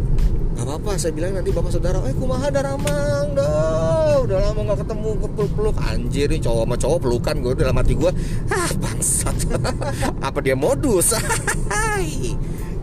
[0.56, 5.08] nggak apa-apa saya bilang nanti bapak saudara eh kumaha daramang dah udah lama nggak ketemu
[5.36, 8.10] peluk-peluk anjir nih cowok sama cowok pelukan gue dalam hati gue
[8.48, 9.36] ah bangsat.
[10.26, 11.12] Apa dia modus?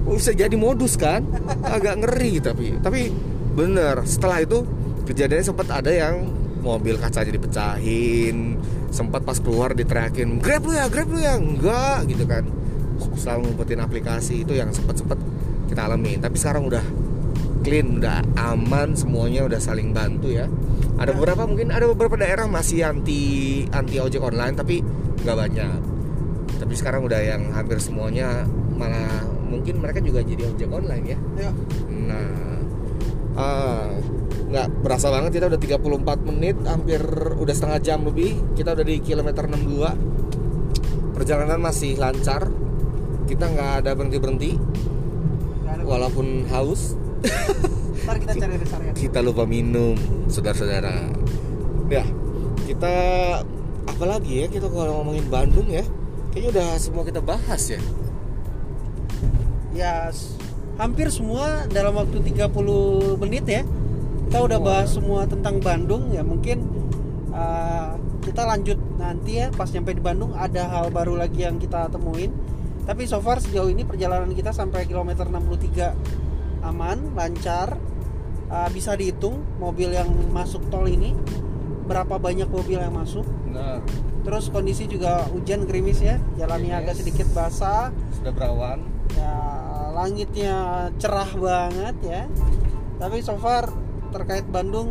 [0.03, 1.25] Bisa jadi modus kan?
[1.63, 2.77] Agak ngeri tapi.
[2.77, 3.09] Tapi
[3.57, 4.03] bener.
[4.05, 4.61] Setelah itu
[5.09, 6.29] kejadiannya sempat ada yang
[6.63, 8.55] mobil kaca jadi dipecahin
[8.93, 11.35] sempat pas keluar diteriakin grab lu ya grab lu ya.
[11.39, 12.43] Enggak gitu kan.
[13.17, 15.17] Selalu ngumpetin aplikasi itu yang sempat sempat
[15.67, 16.83] kita alami tapi sekarang udah
[17.63, 20.45] clean udah aman semuanya udah saling bantu ya
[20.99, 21.17] ada Ya.
[21.17, 24.83] beberapa mungkin ada beberapa daerah masih anti anti ojek online tapi
[25.23, 25.79] nggak banyak
[26.59, 28.45] tapi sekarang udah yang hampir semuanya
[28.77, 31.51] malah mungkin mereka juga jadi ojek online ya Ya.
[31.89, 32.59] Nah,
[33.39, 33.89] ah,
[34.53, 37.01] nggak berasa banget kita udah 34 menit, hampir
[37.33, 38.37] udah setengah jam lebih.
[38.53, 41.17] Kita udah di kilometer 62.
[41.17, 42.53] Perjalanan masih lancar.
[43.25, 44.51] Kita nggak ada berhenti berhenti,
[45.81, 46.93] walaupun haus.
[48.03, 48.91] Ntar kita cari rest area.
[48.93, 49.95] Kita lupa minum,
[50.27, 51.07] saudara-saudara.
[51.87, 52.03] Ya,
[52.67, 52.95] kita
[53.83, 55.83] apa lagi ya kita kalau ngomongin Bandung ya?
[56.33, 57.79] Kayaknya udah semua kita bahas ya.
[59.73, 60.09] Ya
[60.77, 63.61] hampir semua dalam waktu 30 menit ya.
[64.29, 64.69] Kita udah Semua.
[64.73, 66.65] bahas semua tentang Bandung ya mungkin
[67.29, 67.93] uh,
[68.25, 72.33] kita lanjut nanti ya pas nyampe di Bandung ada hal baru lagi yang kita temuin.
[72.83, 76.32] Tapi so far sejauh ini perjalanan kita sampai kilometer 63
[76.63, 77.75] aman, lancar.
[78.47, 81.17] Uh, bisa dihitung mobil yang masuk tol ini
[81.83, 83.25] berapa banyak mobil yang masuk.
[83.49, 83.81] Nah,
[84.23, 86.99] Terus kondisi juga hujan gerimis ya, jalannya agak Yes.
[87.03, 87.91] sedikit basah.
[88.15, 88.79] sudah berawan.
[89.13, 89.35] ya
[89.93, 90.55] langitnya
[90.97, 92.21] cerah banget ya
[92.97, 93.69] tapi so far
[94.09, 94.89] terkait Bandung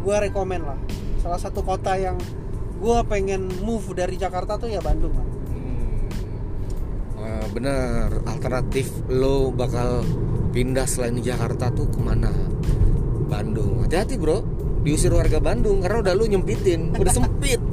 [0.00, 0.78] gue rekomen lah
[1.18, 2.14] salah satu kota yang
[2.78, 5.28] gue pengen move dari Jakarta tuh ya Bandung lah.
[5.50, 6.00] Hmm.
[7.18, 10.00] Wah, bener alternatif lo bakal
[10.50, 12.30] pindah selain di Jakarta tuh ke mana?
[13.30, 13.86] Bandung.
[13.86, 14.42] Hati-hati bro.
[14.82, 16.94] Diusir warga Bandung karena udah lu nyempitin.
[16.94, 17.62] Udah sempit.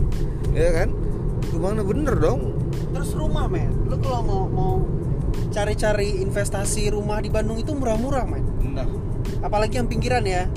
[0.58, 0.90] Ya kan?
[1.54, 1.86] Gimana?
[1.86, 2.58] Bener dong.
[2.90, 3.70] Terus rumah men.
[3.86, 4.74] Lu kalau mau mau
[5.54, 8.42] cari-cari investasi rumah di Bandung itu murah-murah men.
[8.74, 8.90] Nah
[9.46, 10.50] apalagi yang pinggiran ya.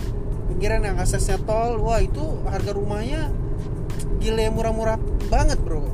[0.49, 3.29] Pinggiran yang aksesnya tol wah itu harga rumahnya
[4.25, 4.97] gile murah-murah
[5.29, 5.85] banget bro.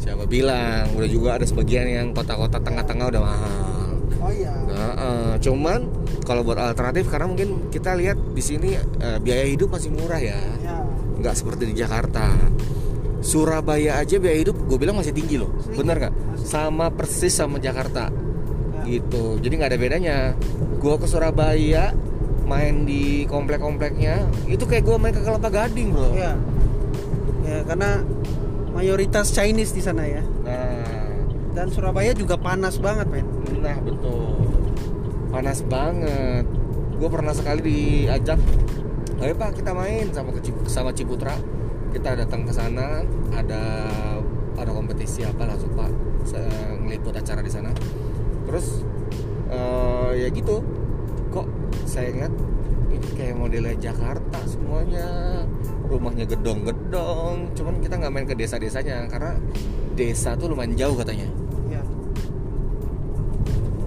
[0.00, 0.96] Siapa bilang?
[0.96, 3.73] Udah juga ada sebagian yang kota-kota tengah-tengah udah mahal
[4.24, 5.80] oh iya Nah, eh, cuman
[6.24, 10.40] kalau buat alternatif karena mungkin kita lihat di sini eh, biaya hidup masih murah ya
[10.64, 10.80] ya
[11.14, 12.26] nggak seperti di Jakarta.
[13.24, 15.80] Surabaya aja biaya hidup gue bilang masih tinggi loh, Tinggi.
[15.80, 16.12] bener nggak?
[16.12, 16.44] Masih.
[16.44, 18.82] Sama persis sama Jakarta, Ya.
[18.84, 19.40] gitu.
[19.40, 20.16] Jadi nggak ada bedanya.
[20.76, 21.96] Gue ke Surabaya
[22.44, 26.12] main di komplek-kompleknya itu kayak gue main ke Kelapa Gading bro.
[26.12, 26.36] Ya,
[27.48, 28.04] ya karena
[28.76, 30.20] mayoritas Chinese di sana ya.
[30.44, 31.03] Nah,
[31.54, 33.26] Dan Surabaya juga panas banget, men.
[33.62, 34.42] nah betul.
[35.30, 36.44] Panas banget.
[36.98, 38.38] Gue pernah sekali diajak,
[39.22, 41.38] ayo pak kita main sama ke sama Ciputra.
[41.94, 43.86] Kita datang ke sana, ada
[44.58, 45.90] ada kompetisi apa lah pak,
[46.26, 46.50] saya
[46.82, 47.70] ngeliput acara di sana.
[48.50, 48.82] Terus
[49.54, 50.58] eh, ya gitu,
[51.30, 51.46] kok
[51.86, 52.34] saya ingat
[52.90, 55.42] ini kayak modelnya Jakarta semuanya
[55.90, 59.34] rumahnya gedong-gedong cuman kita nggak main ke desa-desanya karena
[59.98, 61.43] desa tuh lumayan jauh katanya Ya.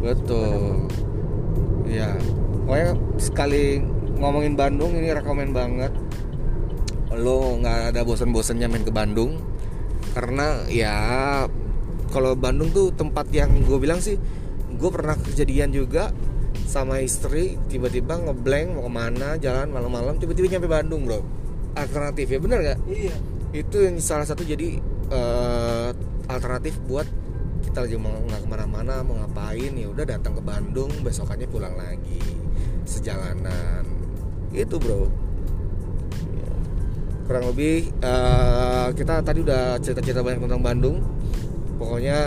[0.01, 0.87] Betul.
[1.87, 2.15] Ya.
[2.67, 3.79] Pokoknya sekali
[4.17, 5.93] ngomongin Bandung ini rekomen banget.
[7.15, 9.39] Lo nggak ada bosan-bosannya main ke Bandung
[10.17, 10.97] karena ya
[12.09, 14.17] kalau Bandung tuh tempat yang gue bilang sih
[14.77, 16.09] gue pernah kejadian juga
[16.65, 21.21] sama istri tiba-tiba ngeblank mau ke mana jalan malam-malam tiba-tiba nyampe Bandung bro
[21.77, 23.15] alternatif ya bener gak Iya.
[23.53, 24.81] itu yang salah satu jadi
[25.13, 25.89] eh,
[26.27, 27.05] alternatif buat
[27.77, 29.69] kita lagi mau nggak ke mana-mana mau ngapain?
[29.77, 32.17] Ya udah datang ke Bandung besokannya pulang lagi.
[32.89, 33.85] Sejalanan.
[34.49, 35.05] Itu bro.
[37.29, 41.05] Kurang lebih eh, kita tadi udah cerita-cerita banyak tentang Bandung.
[41.77, 42.17] Pokoknya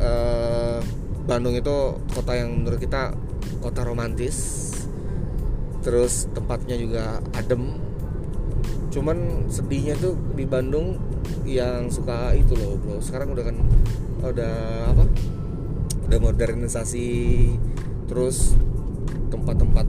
[0.00, 0.80] eh,
[1.28, 3.12] Bandung itu kota yang menurut kita
[3.60, 4.72] kota romantis.
[5.84, 7.68] Terus tempatnya juga adem.
[8.88, 10.96] Cuman sedihnya tuh di Bandung
[11.44, 12.98] yang suka itu loh bro.
[13.00, 13.56] Sekarang udah kan
[14.24, 14.54] udah
[14.92, 15.04] apa?
[16.10, 17.08] Udah modernisasi
[18.08, 18.52] terus
[19.32, 19.88] tempat-tempat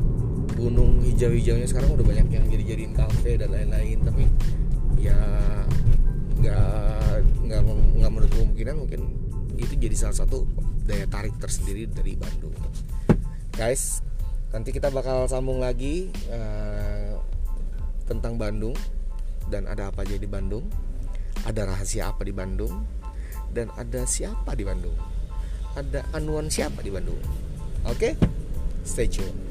[0.55, 3.99] gunung hijau-hijaunya sekarang udah banyak yang jadi-jadiin kafe dan lain-lain.
[4.03, 4.23] Tapi
[4.99, 5.19] ya
[6.39, 7.61] nggak nggak
[8.01, 9.01] nggak menurut kemungkinan mungkin
[9.55, 10.43] itu jadi salah satu
[10.85, 12.53] daya tarik tersendiri dari Bandung
[13.55, 14.03] guys
[14.51, 17.15] nanti kita bakal sambung lagi eh,
[18.05, 18.75] tentang Bandung
[19.49, 20.67] dan ada apa aja di Bandung
[21.45, 22.83] ada rahasia apa di Bandung?
[23.53, 24.97] Dan ada siapa di Bandung?
[25.77, 27.21] Ada anuan siapa di Bandung?
[27.85, 28.17] Oke?
[28.81, 29.44] Stay tune